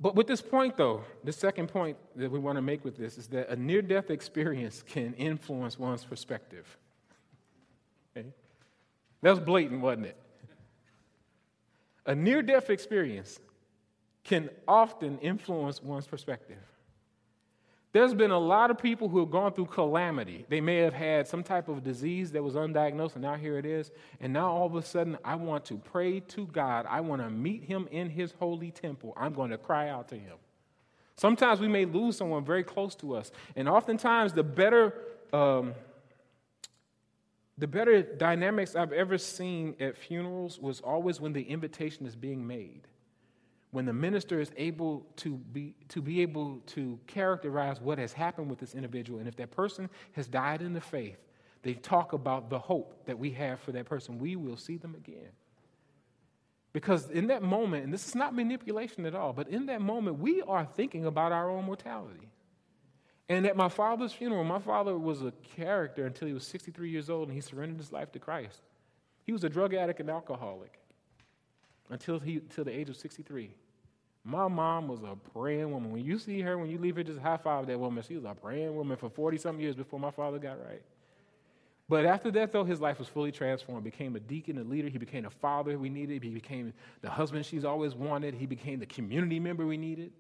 [0.01, 3.19] But with this point, though, the second point that we want to make with this
[3.19, 6.77] is that a near death experience can influence one's perspective.
[8.17, 8.29] Okay?
[9.23, 10.17] That was blatant, wasn't it?
[12.07, 13.41] A near death experience
[14.25, 16.63] can often influence one's perspective.
[17.93, 20.45] There's been a lot of people who have gone through calamity.
[20.49, 23.65] They may have had some type of disease that was undiagnosed, and now here it
[23.65, 23.91] is.
[24.21, 26.85] And now all of a sudden, I want to pray to God.
[26.89, 29.15] I want to meet Him in His holy temple.
[29.17, 30.37] I'm going to cry out to Him.
[31.17, 34.95] Sometimes we may lose someone very close to us, and oftentimes the better.
[35.33, 35.75] Um,
[37.57, 42.47] the better dynamics I've ever seen at funerals was always when the invitation is being
[42.47, 42.87] made
[43.71, 48.49] when the minister is able to be, to be able to characterize what has happened
[48.49, 51.19] with this individual, and if that person has died in the faith,
[51.63, 54.19] they talk about the hope that we have for that person.
[54.19, 55.33] We will see them again.
[56.73, 60.19] Because in that moment, and this is not manipulation at all, but in that moment,
[60.19, 62.29] we are thinking about our own mortality.
[63.29, 67.11] And at my father's funeral, my father was a character until he was 63 years
[67.11, 68.63] old and he surrendered his life to Christ.
[69.25, 70.79] He was a drug addict and alcoholic
[71.91, 73.51] until, he, until the age of 63.
[74.25, 75.93] My mom was a praying woman.
[75.93, 78.05] When you see her, when you leave her, just high five that woman.
[78.07, 80.83] She was a praying woman for 40 some years before my father got right.
[81.89, 83.83] But after that, though, his life was fully transformed.
[83.85, 84.89] Became a deacon, a leader.
[84.89, 86.23] He became a father we needed.
[86.23, 88.35] He became the husband she's always wanted.
[88.35, 90.13] He became the community member we needed.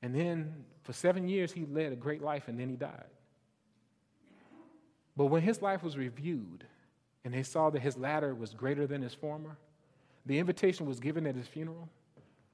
[0.00, 3.04] And then for seven years, he led a great life, and then he died.
[5.16, 6.64] But when his life was reviewed,
[7.24, 9.58] and they saw that his latter was greater than his former,
[10.28, 11.88] the invitation was given at his funeral,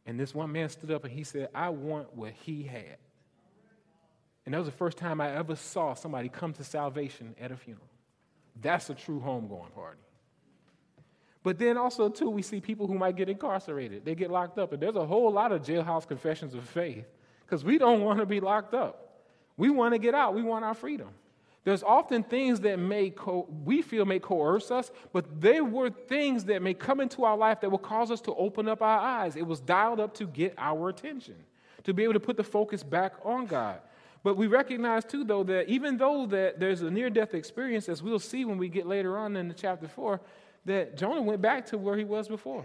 [0.06, 2.98] and this one man stood up and he said, I want what he had.
[4.46, 7.56] And that was the first time I ever saw somebody come to salvation at a
[7.56, 7.88] funeral.
[8.60, 10.00] That's a true homegoing party.
[11.42, 14.04] But then also, too, we see people who might get incarcerated.
[14.04, 14.72] They get locked up.
[14.72, 17.06] And there's a whole lot of jailhouse confessions of faith
[17.44, 19.22] because we don't want to be locked up.
[19.56, 21.08] We want to get out, we want our freedom.
[21.64, 26.44] There's often things that may co- we feel may coerce us, but they were things
[26.44, 29.34] that may come into our life that will cause us to open up our eyes.
[29.34, 31.36] It was dialed up to get our attention,
[31.84, 33.80] to be able to put the focus back on God.
[34.22, 38.18] But we recognize too, though, that even though that there's a near-death experience, as we'll
[38.18, 40.20] see when we get later on in the chapter four,
[40.66, 42.64] that Jonah went back to where he was before.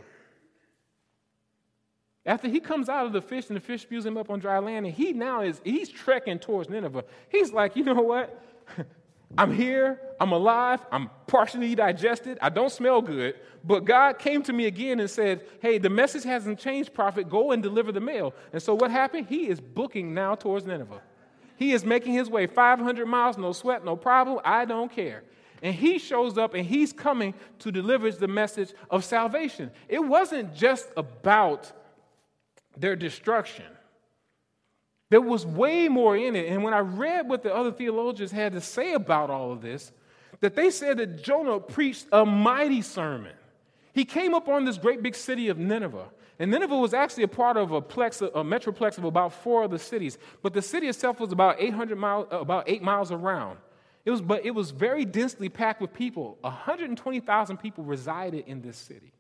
[2.25, 4.59] After he comes out of the fish and the fish spews him up on dry
[4.59, 7.05] land, and he now is he's trekking towards Nineveh.
[7.29, 8.41] He's like, you know what?
[9.37, 14.53] I'm here, I'm alive, I'm partially digested, I don't smell good, but God came to
[14.53, 18.33] me again and said, Hey, the message hasn't changed, prophet, go and deliver the mail.
[18.51, 19.27] And so what happened?
[19.27, 21.01] He is booking now towards Nineveh.
[21.57, 25.23] He is making his way 500 miles, no sweat, no problem, I don't care.
[25.61, 29.71] And he shows up and he's coming to deliver the message of salvation.
[29.87, 31.71] It wasn't just about
[32.77, 33.65] their destruction.
[35.09, 36.47] There was way more in it.
[36.49, 39.91] And when I read what the other theologians had to say about all of this,
[40.39, 43.33] that they said that Jonah preached a mighty sermon.
[43.93, 46.09] He came up on this great big city of Nineveh.
[46.37, 49.77] And Nineveh was actually a part of a, plex, a metroplex of about four other
[49.77, 50.17] cities.
[50.41, 53.57] But the city itself was about 800 miles, uh, about eight miles around.
[54.05, 56.37] It was, but it was very densely packed with people.
[56.41, 59.11] 120,000 people resided in this city.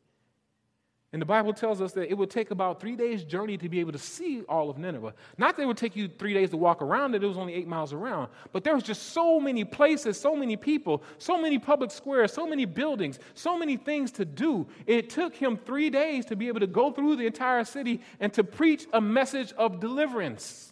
[1.11, 3.79] And the Bible tells us that it would take about three days' journey to be
[3.79, 5.15] able to see all of Nineveh.
[5.39, 7.55] Not that it would take you three days to walk around it, it was only
[7.55, 8.29] eight miles around.
[8.51, 12.45] But there was just so many places, so many people, so many public squares, so
[12.45, 14.67] many buildings, so many things to do.
[14.85, 18.31] It took him three days to be able to go through the entire city and
[18.33, 20.71] to preach a message of deliverance.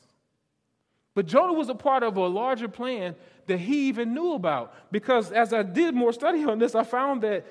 [1.16, 3.16] But Jonah was a part of a larger plan
[3.48, 4.92] that he even knew about.
[4.92, 7.48] Because as I did more study on this, I found that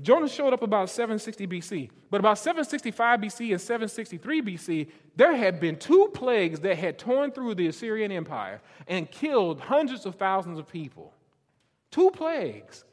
[0.00, 1.90] Jonah showed up about 760 BC.
[2.10, 7.30] But about 765 BC and 763 BC, there had been two plagues that had torn
[7.32, 11.12] through the Assyrian Empire and killed hundreds of thousands of people.
[11.90, 12.84] Two plagues.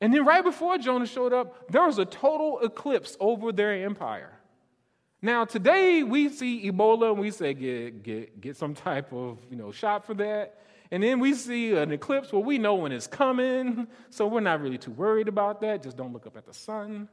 [0.00, 4.32] And then right before Jonah showed up, there was a total eclipse over their empire.
[5.22, 9.56] Now, today we see Ebola and we say, get, get, get some type of you
[9.56, 10.58] know, shot for that.
[10.94, 14.60] And then we see an eclipse where we know when it's coming, so we're not
[14.60, 15.82] really too worried about that.
[15.82, 17.08] Just don't look up at the sun.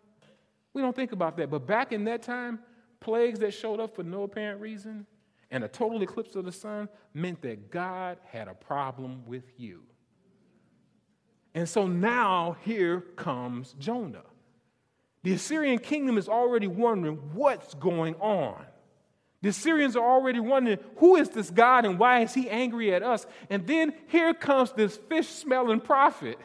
[0.75, 1.49] We don't think about that.
[1.49, 2.59] But back in that time,
[2.99, 5.07] plagues that showed up for no apparent reason
[5.49, 9.81] and a total eclipse of the sun meant that God had a problem with you.
[11.55, 14.25] And so now here comes Jonah.
[15.23, 18.63] The Assyrian kingdom is already wondering what's going on.
[19.41, 23.01] The Syrians are already wondering, who is this God and why is he angry at
[23.01, 23.25] us?
[23.49, 26.37] And then here comes this fish smelling prophet.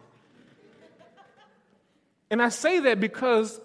[2.30, 3.60] And I say that because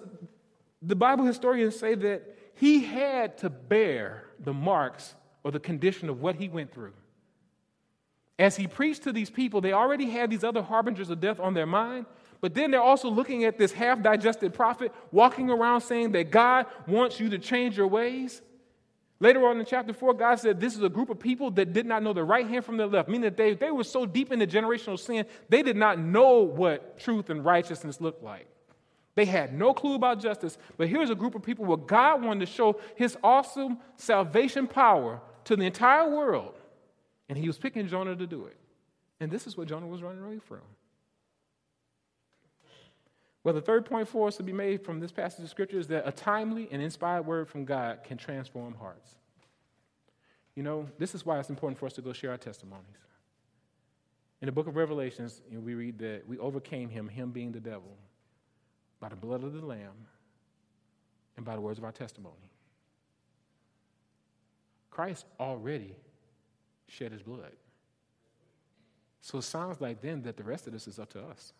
[0.82, 6.22] the Bible historians say that he had to bear the marks or the condition of
[6.22, 6.94] what he went through.
[8.38, 11.54] As he preached to these people, they already had these other harbingers of death on
[11.54, 12.06] their mind,
[12.41, 16.65] but then they're also looking at this half digested prophet walking around saying that God
[16.88, 18.41] wants you to change your ways.
[19.22, 21.86] Later on in chapter 4, God said this is a group of people that did
[21.86, 24.32] not know the right hand from the left, meaning that they, they were so deep
[24.32, 28.48] into generational sin, they did not know what truth and righteousness looked like.
[29.14, 32.48] They had no clue about justice, but here's a group of people where God wanted
[32.48, 36.56] to show his awesome salvation power to the entire world,
[37.30, 38.58] and he was picking Jonah to do it.
[39.20, 40.62] And this is what Jonah was running away from.
[43.44, 45.88] Well, the third point for us to be made from this passage of Scripture is
[45.88, 49.16] that a timely and inspired word from God can transform hearts.
[50.56, 52.86] You know, this is why it's important for us to go share our testimonies.
[54.42, 57.52] In the book of Revelations, you know, we read that we overcame him, him being
[57.52, 57.98] the devil,
[59.00, 60.08] by the blood of the Lamb
[61.38, 62.36] and by the words of our testimony.
[64.92, 65.96] Christ already
[66.88, 67.54] shed his blood.
[69.22, 71.54] So it sounds like then that the rest of this is up to us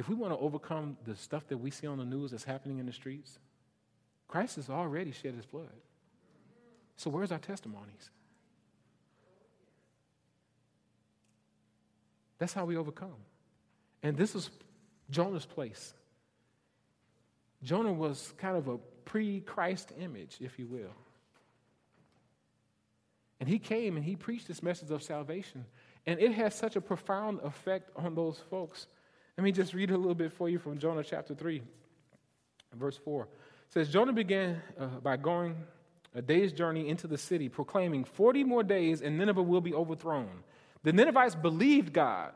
[0.00, 2.78] if we want to overcome the stuff that we see on the news that's happening
[2.78, 3.38] in the streets,
[4.28, 5.68] Christ has already shed his blood.
[6.96, 8.08] So, where's our testimonies?
[12.38, 13.16] That's how we overcome.
[14.02, 14.48] And this is
[15.10, 15.92] Jonah's place.
[17.62, 20.96] Jonah was kind of a pre Christ image, if you will.
[23.38, 25.66] And he came and he preached this message of salvation.
[26.06, 28.86] And it has such a profound effect on those folks
[29.36, 31.62] let me just read a little bit for you from Jonah chapter 3,
[32.74, 33.22] verse 4.
[33.22, 33.28] It
[33.72, 35.56] says, Jonah began uh, by going
[36.14, 40.42] a day's journey into the city, proclaiming, 40 more days and Nineveh will be overthrown.
[40.82, 42.32] The Ninevites believed God.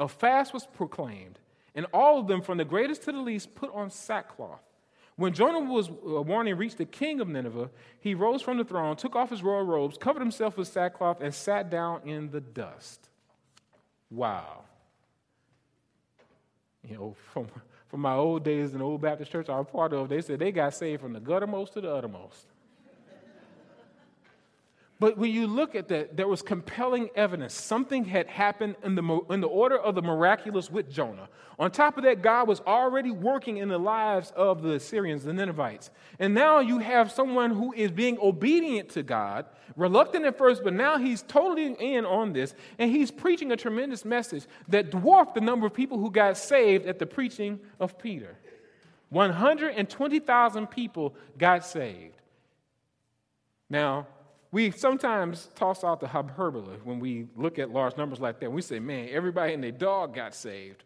[0.00, 1.38] A fast was proclaimed,
[1.74, 4.62] and all of them, from the greatest to the least, put on sackcloth.
[5.16, 7.70] When Jonah was uh, warning reached the king of Nineveh,
[8.00, 11.32] he rose from the throne, took off his royal robes, covered himself with sackcloth, and
[11.32, 13.08] sat down in the dust.
[14.10, 14.64] Wow
[16.88, 17.48] you know, from,
[17.88, 20.38] from my old days in the old Baptist church I was part of, they said
[20.38, 22.46] they got saved from the guttermost to the uttermost.
[25.00, 27.52] But when you look at that, there was compelling evidence.
[27.52, 31.28] Something had happened in the, in the order of the miraculous with Jonah.
[31.58, 35.32] On top of that, God was already working in the lives of the Assyrians, the
[35.32, 35.90] Ninevites.
[36.20, 40.72] And now you have someone who is being obedient to God, reluctant at first, but
[40.72, 42.54] now he's totally in on this.
[42.78, 46.86] And he's preaching a tremendous message that dwarfed the number of people who got saved
[46.86, 48.36] at the preaching of Peter.
[49.10, 52.16] 120,000 people got saved.
[53.68, 54.06] Now,
[54.54, 58.52] we sometimes toss out the hyperbole when we look at large numbers like that.
[58.52, 60.84] We say, man, everybody and their dog got saved.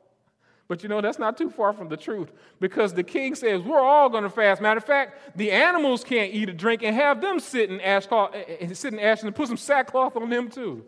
[0.66, 3.82] but you know, that's not too far from the truth because the king says, we're
[3.82, 4.62] all going to fast.
[4.62, 8.06] Matter of fact, the animals can't eat or drink and have them sit in ash,
[8.10, 10.82] eh, eh, eh, sit in ash and put some sackcloth on them too.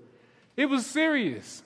[0.56, 1.62] It was serious.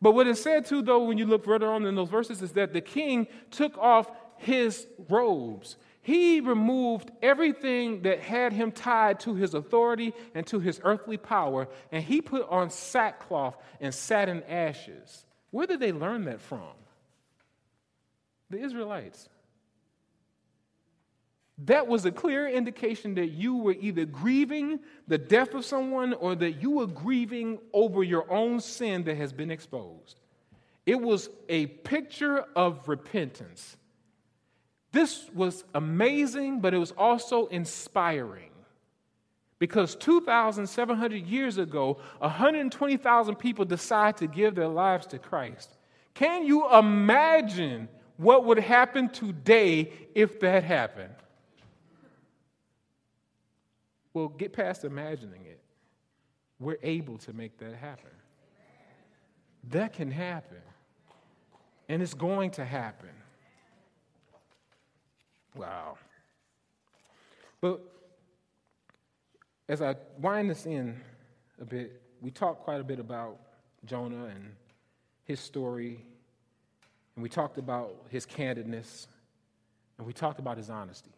[0.00, 2.52] But what it said too, though, when you look further on in those verses, is
[2.52, 5.76] that the king took off his robes.
[6.02, 11.68] He removed everything that had him tied to his authority and to his earthly power,
[11.92, 15.24] and he put on sackcloth and sat in ashes.
[15.52, 16.72] Where did they learn that from?
[18.50, 19.28] The Israelites.
[21.66, 26.34] That was a clear indication that you were either grieving the death of someone or
[26.34, 30.18] that you were grieving over your own sin that has been exposed.
[30.84, 33.76] It was a picture of repentance.
[34.92, 38.50] This was amazing, but it was also inspiring.
[39.58, 45.70] Because 2,700 years ago, 120,000 people decided to give their lives to Christ.
[46.14, 51.14] Can you imagine what would happen today if that happened?
[54.12, 55.60] Well, get past imagining it.
[56.60, 58.10] We're able to make that happen.
[59.70, 60.58] That can happen.
[61.88, 63.08] And it's going to happen.
[65.54, 65.98] Wow.
[67.60, 67.80] But
[69.68, 71.00] as I wind this in
[71.60, 73.38] a bit, we talked quite a bit about
[73.84, 74.54] Jonah and
[75.24, 76.04] his story,
[77.14, 79.06] and we talked about his candidness,
[79.98, 81.12] and we talked about his honesty.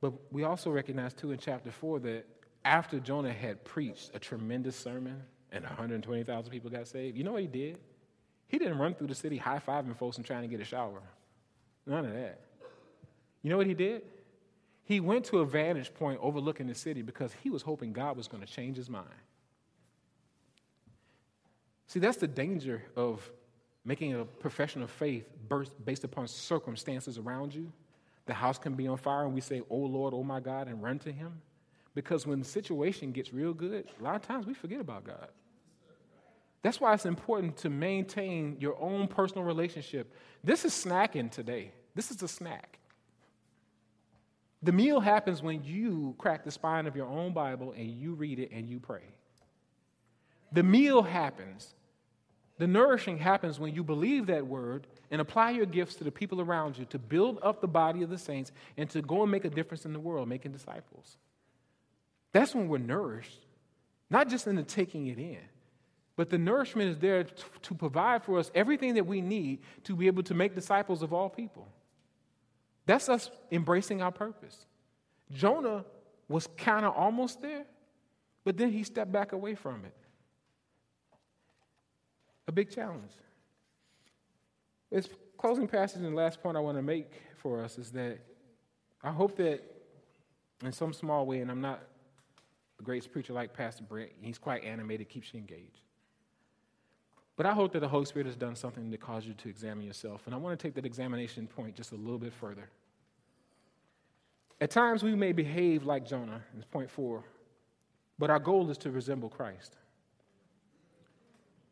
[0.00, 2.26] But we also recognize, too, in chapter 4 that
[2.64, 5.22] after Jonah had preached a tremendous sermon
[5.52, 7.78] and 120,000 people got saved, you know what he did?
[8.48, 11.02] He didn't run through the city high fiving folks and trying to get a shower.
[11.86, 12.40] None of that.
[13.46, 14.02] You know what he did?
[14.82, 18.26] He went to a vantage point overlooking the city because he was hoping God was
[18.26, 19.06] going to change his mind.
[21.86, 23.30] See, that's the danger of
[23.84, 25.28] making a profession of faith
[25.84, 27.70] based upon circumstances around you.
[28.24, 30.82] The house can be on fire, and we say, Oh Lord, oh my God, and
[30.82, 31.40] run to him.
[31.94, 35.28] Because when the situation gets real good, a lot of times we forget about God.
[36.62, 40.12] That's why it's important to maintain your own personal relationship.
[40.42, 41.70] This is snacking today.
[41.94, 42.80] This is a snack.
[44.66, 48.40] The meal happens when you crack the spine of your own Bible and you read
[48.40, 49.04] it and you pray.
[50.50, 51.72] The meal happens.
[52.58, 56.40] The nourishing happens when you believe that word and apply your gifts to the people
[56.40, 59.44] around you to build up the body of the saints and to go and make
[59.44, 61.16] a difference in the world, making disciples.
[62.32, 63.46] That's when we're nourished,
[64.10, 65.38] not just in the taking it in,
[66.16, 70.08] but the nourishment is there to provide for us everything that we need to be
[70.08, 71.68] able to make disciples of all people.
[72.86, 74.66] That's us embracing our purpose.
[75.32, 75.84] Jonah
[76.28, 77.64] was kind of almost there,
[78.44, 79.94] but then he stepped back away from it.
[82.48, 83.10] A big challenge.
[84.90, 88.18] This closing passage and last point I want to make for us is that
[89.02, 89.60] I hope that
[90.64, 91.82] in some small way, and I'm not
[92.78, 95.85] the greatest preacher like Pastor Brent, he's quite animated, keeps you engaged.
[97.36, 99.84] But I hope that the Holy Spirit has done something to cause you to examine
[99.84, 100.22] yourself.
[100.26, 102.68] And I want to take that examination point just a little bit further.
[104.58, 107.22] At times, we may behave like Jonah, in point four,
[108.18, 109.76] but our goal is to resemble Christ.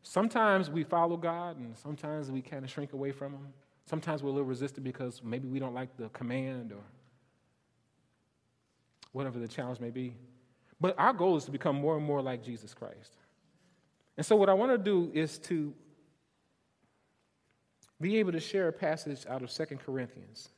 [0.03, 3.47] Sometimes we follow God, and sometimes we kind of shrink away from Him.
[3.87, 6.83] Sometimes we're a little resistant because maybe we don't like the command or
[9.13, 10.13] whatever the challenge may be.
[10.79, 13.17] But our goal is to become more and more like Jesus Christ.
[14.17, 15.73] And so, what I want to do is to
[17.99, 20.49] be able to share a passage out of Second Corinthians.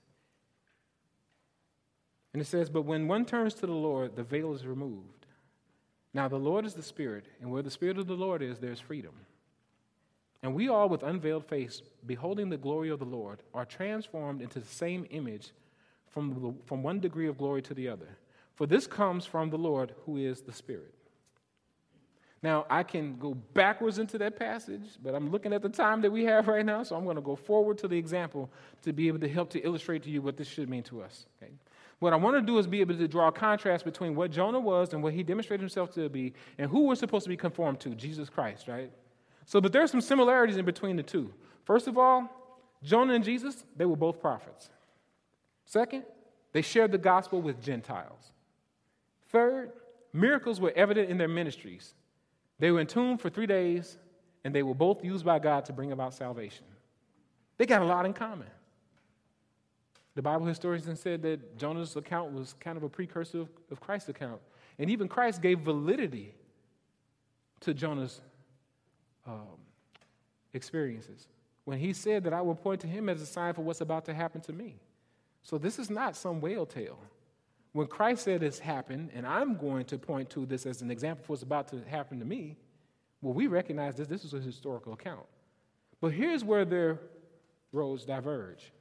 [2.34, 5.26] And it says, But when one turns to the Lord, the veil is removed.
[6.14, 8.80] Now, the Lord is the Spirit, and where the Spirit of the Lord is, there's
[8.80, 9.14] freedom.
[10.41, 14.60] And we all, with unveiled face, beholding the glory of the Lord, are transformed into
[14.60, 15.51] the same image
[16.08, 18.18] from, the, from one degree of glory to the other.
[18.55, 20.93] For this comes from the Lord, who is the Spirit.
[22.43, 26.11] Now, I can go backwards into that passage, but I'm looking at the time that
[26.11, 28.49] we have right now, so I'm going to go forward to the example
[28.83, 31.25] to be able to help to illustrate to you what this should mean to us.
[31.41, 31.51] Okay?
[31.99, 34.59] What I want to do is be able to draw a contrast between what Jonah
[34.59, 37.79] was and what he demonstrated himself to be and who we're supposed to be conformed
[37.81, 38.91] to, Jesus Christ, right?
[39.45, 41.33] So, but there are some similarities in between the two.
[41.63, 42.29] First of all,
[42.83, 44.69] Jonah and Jesus, they were both prophets.
[45.65, 46.03] Second,
[46.53, 48.31] they shared the gospel with Gentiles.
[49.29, 49.71] Third,
[50.13, 51.93] miracles were evident in their ministries.
[52.60, 53.97] They were entombed for three days,
[54.43, 56.66] and they were both used by God to bring about salvation.
[57.58, 58.47] They got a lot in common.
[60.16, 64.10] The Bible historians said that Jonah's account was kind of a precursor of, of Christ's
[64.10, 64.41] account.
[64.80, 66.34] And even Christ gave validity
[67.62, 68.22] to Jonah's
[69.28, 69.60] um,
[70.53, 71.28] experiences
[71.66, 74.05] when he said that I will point to him as a sign for what's about
[74.05, 74.80] to happen to me.
[75.43, 76.97] So this is not some whale tale.
[77.78, 81.23] When Christ said this happened, and I'm going to point to this as an example
[81.23, 82.57] for what's about to happen to me,
[83.21, 84.07] well, we recognize this.
[84.07, 85.28] This is a historical account.
[86.01, 86.99] But here's where their
[87.71, 88.73] roads diverge.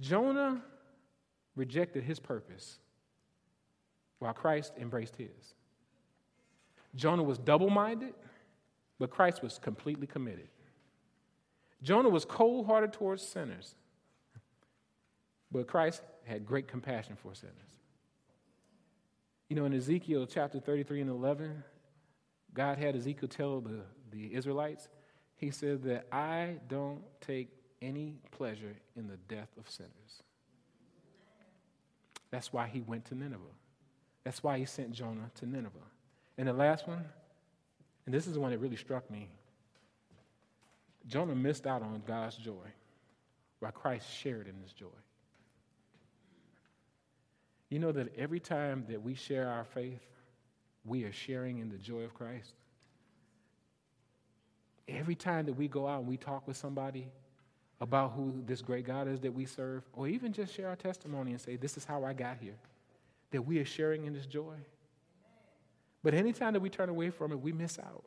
[0.00, 0.62] Jonah
[1.56, 2.78] rejected his purpose
[4.18, 5.54] while Christ embraced his.
[6.94, 8.14] Jonah was double minded,
[8.98, 10.48] but Christ was completely committed.
[11.82, 13.74] Jonah was cold hearted towards sinners,
[15.52, 17.79] but Christ had great compassion for sinners.
[19.50, 21.64] You know, in Ezekiel chapter 33 and 11,
[22.54, 23.80] God had Ezekiel tell the,
[24.12, 24.88] the Israelites,
[25.34, 27.48] He said that I don't take
[27.82, 30.22] any pleasure in the death of sinners.
[32.30, 33.40] That's why he went to Nineveh.
[34.22, 35.78] That's why he sent Jonah to Nineveh.
[36.38, 37.04] And the last one,
[38.06, 39.30] and this is the one that really struck me
[41.08, 42.68] Jonah missed out on God's joy
[43.58, 44.86] while Christ shared in his joy.
[47.70, 50.04] You know that every time that we share our faith,
[50.84, 52.52] we are sharing in the joy of Christ.
[54.88, 57.08] Every time that we go out and we talk with somebody
[57.80, 61.30] about who this great God is that we serve, or even just share our testimony
[61.30, 62.56] and say, This is how I got here,
[63.30, 64.56] that we are sharing in this joy.
[66.02, 68.04] But anytime that we turn away from it, we miss out.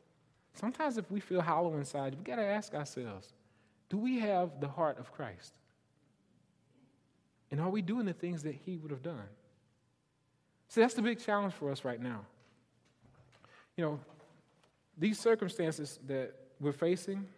[0.52, 3.32] Sometimes if we feel hollow inside, we got to ask ourselves
[3.88, 5.52] do we have the heart of Christ?
[7.50, 9.28] And are we doing the things that he would have done?
[10.74, 12.22] See, that's the big challenge for us right now.
[13.76, 14.00] You know,
[14.98, 17.28] these circumstances that we're facing,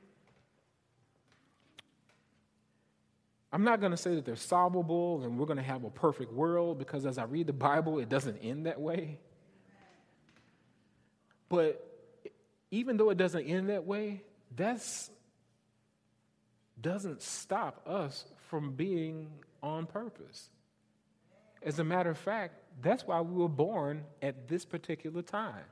[3.52, 6.32] I'm not going to say that they're solvable and we're going to have a perfect
[6.32, 9.18] world because as I read the Bible, it doesn't end that way.
[11.50, 11.86] But
[12.70, 14.22] even though it doesn't end that way,
[14.56, 14.80] that
[16.80, 19.28] doesn't stop us from being
[19.62, 20.48] on purpose.
[21.62, 25.64] As a matter of fact, that's why we were born at this particular time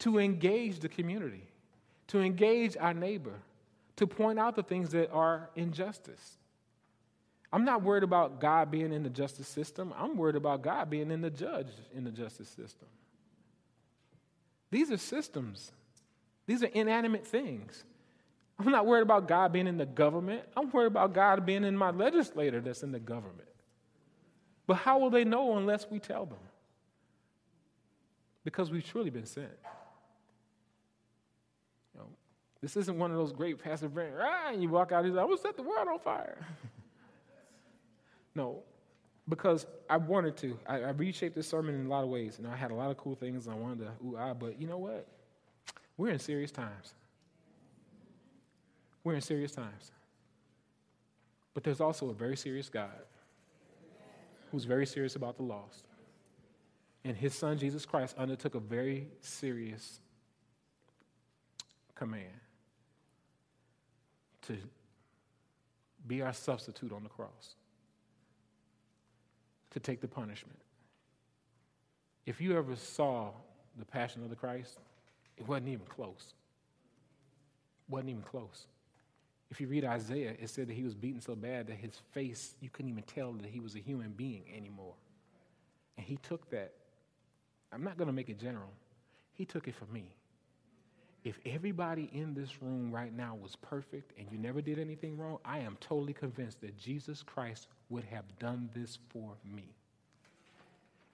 [0.00, 1.42] to engage the community,
[2.08, 3.34] to engage our neighbor,
[3.96, 6.38] to point out the things that are injustice.
[7.52, 9.92] I'm not worried about God being in the justice system.
[9.96, 12.88] I'm worried about God being in the judge in the justice system.
[14.70, 15.72] These are systems,
[16.46, 17.84] these are inanimate things.
[18.58, 20.42] I'm not worried about God being in the government.
[20.54, 23.48] I'm worried about God being in my legislator that's in the government.
[24.70, 26.38] But how will they know unless we tell them?
[28.44, 29.48] Because we've truly been sent.
[31.92, 32.06] You know,
[32.60, 35.20] this isn't one of those great passive brain, ah, and you walk out and say,
[35.20, 36.46] I will set the world on fire.
[38.36, 38.62] no,
[39.28, 40.56] because I wanted to.
[40.68, 42.92] I, I, reshaped this sermon in a lot of ways, and I had a lot
[42.92, 45.04] of cool things I wanted to ooh ah, but you know what?
[45.96, 46.94] We're in serious times.
[49.02, 49.90] We're in serious times.
[51.54, 52.92] But there's also a very serious God
[54.50, 55.84] who's very serious about the lost.
[57.04, 60.00] And his son, Jesus Christ, undertook a very serious
[61.94, 62.40] command
[64.42, 64.56] to
[66.06, 67.54] be our substitute on the cross
[69.70, 70.58] to take the punishment.
[72.26, 73.30] If you ever saw
[73.78, 74.78] the Passion of the Christ,
[75.36, 76.34] it wasn't even close.
[77.88, 78.66] It wasn't even close.
[79.50, 82.54] If you read Isaiah, it said that he was beaten so bad that his face,
[82.60, 84.94] you couldn't even tell that he was a human being anymore.
[85.96, 86.72] And he took that.
[87.72, 88.70] I'm not going to make it general.
[89.32, 90.14] He took it for me.
[91.24, 95.38] If everybody in this room right now was perfect and you never did anything wrong,
[95.44, 99.74] I am totally convinced that Jesus Christ would have done this for me.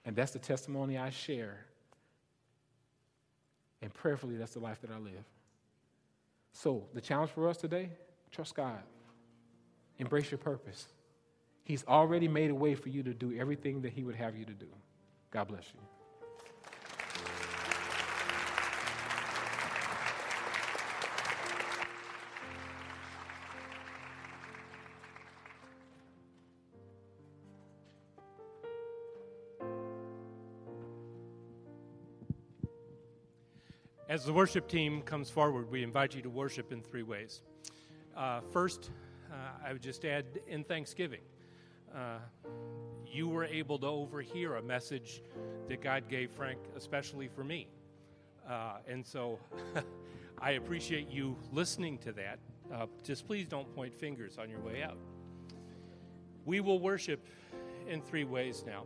[0.05, 1.65] And that's the testimony I share.
[3.81, 5.25] And prayerfully, that's the life that I live.
[6.53, 7.89] So, the challenge for us today
[8.31, 8.81] trust God,
[9.97, 10.87] embrace your purpose.
[11.63, 14.45] He's already made a way for you to do everything that He would have you
[14.45, 14.67] to do.
[15.31, 15.79] God bless you.
[34.09, 37.41] As the worship team comes forward, we invite you to worship in three ways.
[38.17, 38.89] Uh, first,
[39.31, 41.21] uh, I would just add in thanksgiving.
[41.95, 42.17] Uh,
[43.05, 45.21] you were able to overhear a message
[45.67, 47.67] that God gave Frank, especially for me.
[48.49, 49.37] Uh, and so
[50.41, 52.39] I appreciate you listening to that.
[52.73, 54.97] Uh, just please don't point fingers on your way out.
[56.43, 57.23] We will worship
[57.87, 58.85] in three ways now.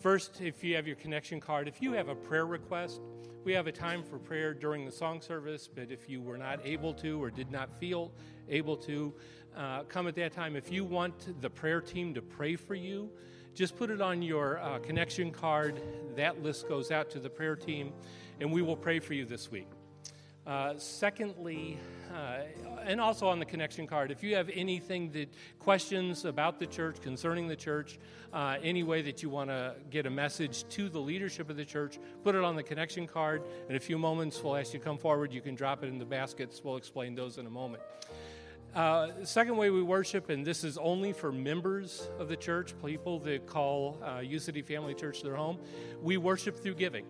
[0.00, 3.00] First, if you have your connection card, if you have a prayer request,
[3.46, 6.58] we have a time for prayer during the song service, but if you were not
[6.64, 8.10] able to or did not feel
[8.48, 9.14] able to
[9.56, 13.08] uh, come at that time, if you want the prayer team to pray for you,
[13.54, 15.80] just put it on your uh, connection card.
[16.16, 17.92] That list goes out to the prayer team,
[18.40, 19.68] and we will pray for you this week.
[20.46, 21.76] Uh, secondly,
[22.14, 22.38] uh,
[22.84, 25.28] and also on the connection card, if you have anything that
[25.58, 27.98] questions about the church, concerning the church,
[28.32, 31.64] uh, any way that you want to get a message to the leadership of the
[31.64, 33.42] church, put it on the connection card.
[33.68, 35.32] In a few moments, we'll ask you to come forward.
[35.32, 36.62] You can drop it in the baskets.
[36.62, 37.82] We'll explain those in a moment.
[38.72, 43.18] Uh, second way we worship, and this is only for members of the church, people
[43.20, 45.58] that call uh, City Family Church their home,
[46.00, 47.04] we worship through giving.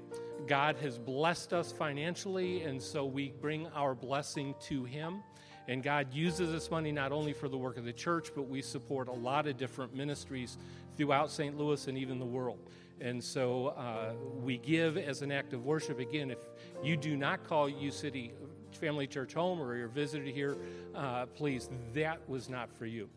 [0.46, 5.22] God has blessed us financially, and so we bring our blessing to Him.
[5.68, 8.62] And God uses this money not only for the work of the church, but we
[8.62, 10.58] support a lot of different ministries
[10.96, 11.56] throughout St.
[11.58, 12.58] Louis and even the world.
[13.00, 14.12] And so uh,
[14.42, 15.98] we give as an act of worship.
[15.98, 16.38] Again, if
[16.82, 18.32] you do not call U City
[18.72, 20.56] Family Church home or you're visited here,
[20.94, 23.08] uh, please, that was not for you.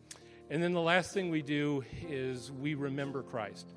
[0.49, 3.67] And then the last thing we do is we remember Christ.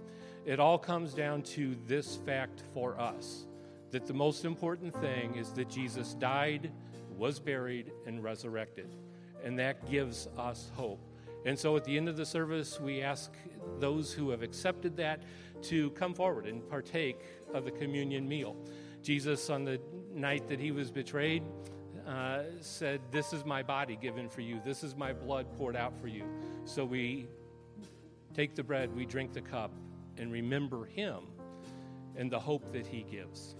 [0.45, 3.47] It all comes down to this fact for us
[3.93, 6.73] that the most important thing is that Jesus died,
[7.17, 8.97] was buried, and resurrected.
[9.45, 11.01] And that gives us hope.
[11.45, 13.33] And so at the end of the service, we ask
[13.79, 15.23] those who have accepted that
[15.63, 17.21] to come forward and partake
[17.53, 18.57] of the communion meal.
[19.03, 19.81] Jesus, on the
[20.13, 21.43] night that he was betrayed,
[22.07, 24.61] uh, said, This is my body given for you.
[24.65, 26.25] This is my blood poured out for you.
[26.65, 27.29] So we
[28.35, 29.73] take the bread, we drink the cup,
[30.19, 31.19] and remember him
[32.17, 33.57] and the hope that he gives.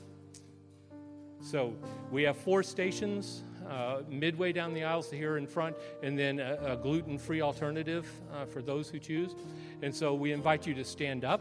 [1.41, 1.75] So
[2.11, 6.59] we have four stations uh, midway down the aisles here in front, and then a,
[6.73, 9.35] a gluten free alternative uh, for those who choose.
[9.83, 11.41] And so we invite you to stand up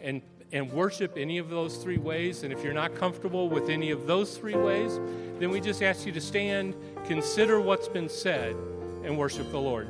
[0.00, 0.22] and,
[0.52, 2.42] and worship any of those three ways.
[2.42, 4.98] And if you're not comfortable with any of those three ways,
[5.38, 6.74] then we just ask you to stand,
[7.06, 8.56] consider what's been said,
[9.04, 9.88] and worship the Lord.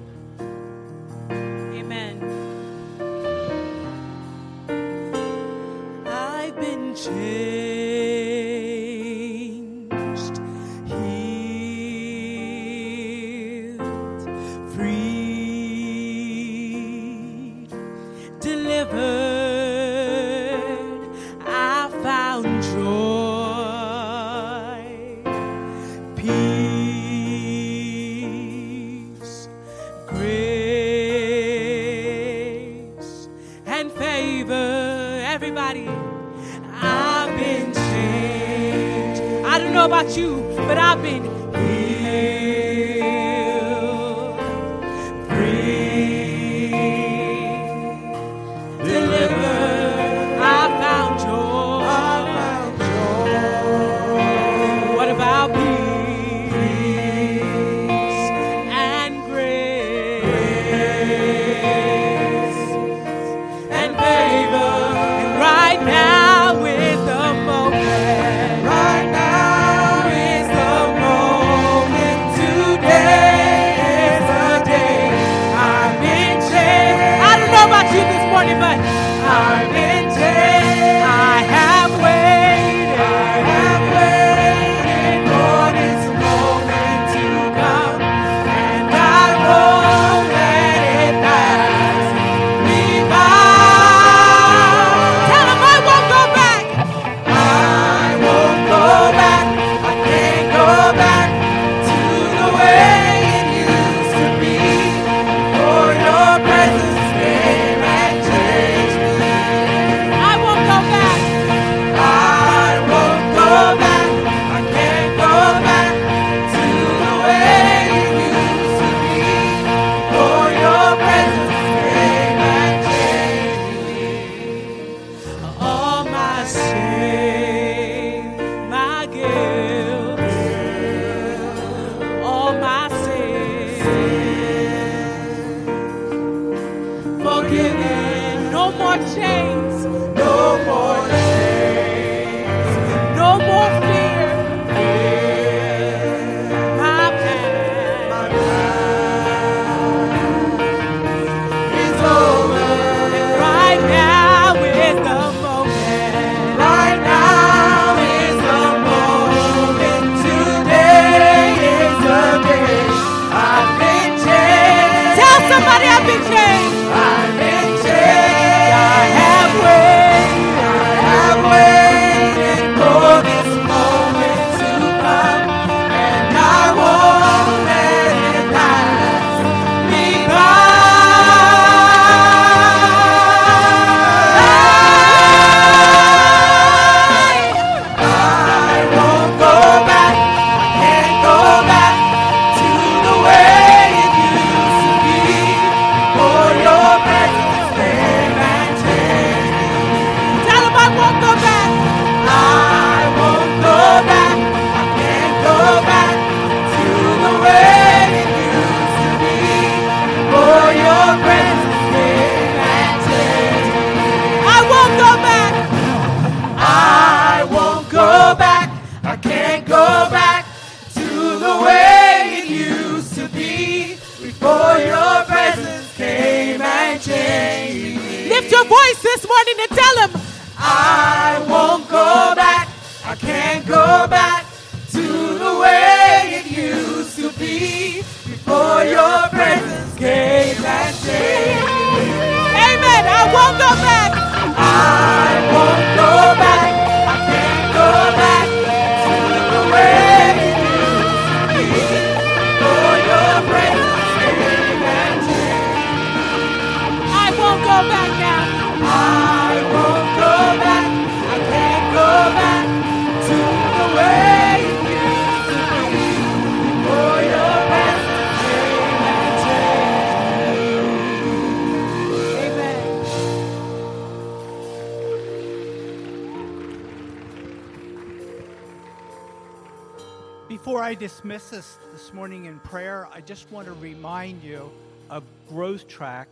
[281.00, 284.70] Dismiss us this morning in prayer, I just want to remind you
[285.08, 286.28] of Growth Track.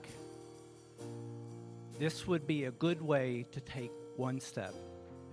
[1.98, 4.74] This would be a good way to take one step.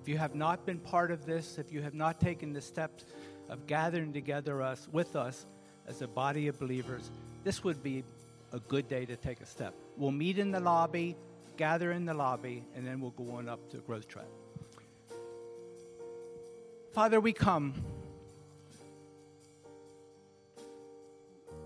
[0.02, 3.04] If you have not been part of this, if you have not taken the steps
[3.50, 5.46] of gathering together us with us
[5.86, 7.12] as a body of believers,
[7.44, 8.06] this would be
[8.54, 9.74] a good day to take a step.
[9.98, 11.18] We'll meet in the lobby,
[11.58, 14.30] gather in the lobby, and then we'll go on up to Growth Track.
[16.94, 17.74] Father, we come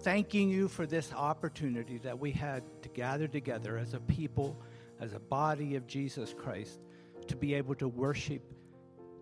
[0.02, 4.62] thanking you for this opportunity that we had to gather together as a people,
[5.00, 6.80] as a body of Jesus Christ,
[7.28, 8.42] to be able to worship,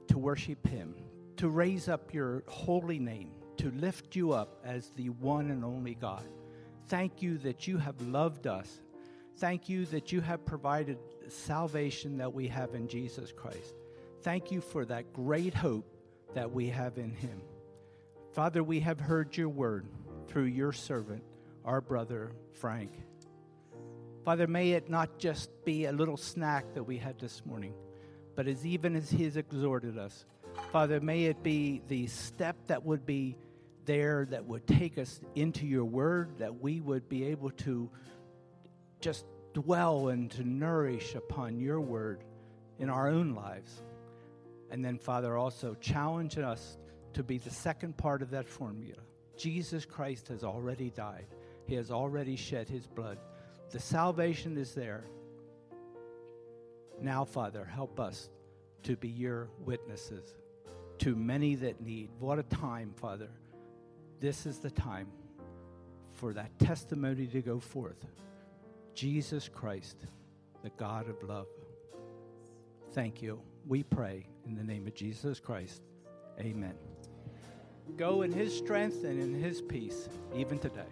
[0.07, 0.95] to worship Him,
[1.37, 5.95] to raise up your holy name, to lift you up as the one and only
[5.95, 6.27] God.
[6.87, 8.81] Thank you that you have loved us.
[9.37, 10.97] Thank you that you have provided
[11.27, 13.73] salvation that we have in Jesus Christ.
[14.21, 15.85] Thank you for that great hope
[16.33, 17.41] that we have in Him.
[18.31, 19.87] Father, we have heard your word
[20.27, 21.23] through your servant,
[21.65, 22.91] our brother Frank.
[24.23, 27.73] Father, may it not just be a little snack that we had this morning,
[28.35, 30.25] but as even as he has exhorted us,
[30.71, 33.37] Father, may it be the step that would be
[33.85, 37.89] there that would take us into your word, that we would be able to
[38.99, 42.23] just dwell and to nourish upon your word
[42.79, 43.81] in our own lives.
[44.69, 46.77] And then, Father, also challenge us
[47.13, 48.99] to be the second part of that formula.
[49.37, 51.27] Jesus Christ has already died,
[51.65, 53.17] He has already shed His blood.
[53.71, 55.03] The salvation is there.
[57.01, 58.29] Now, Father, help us
[58.83, 60.33] to be your witnesses
[60.99, 62.09] to many that need.
[62.19, 63.29] What a time, Father.
[64.19, 65.07] This is the time
[66.13, 68.03] for that testimony to go forth.
[68.95, 69.97] Jesus Christ,
[70.63, 71.47] the God of love.
[72.93, 73.39] Thank you.
[73.67, 75.83] We pray in the name of Jesus Christ.
[76.39, 76.86] Amen.
[77.95, 80.83] Go in his strength and in his peace, even today.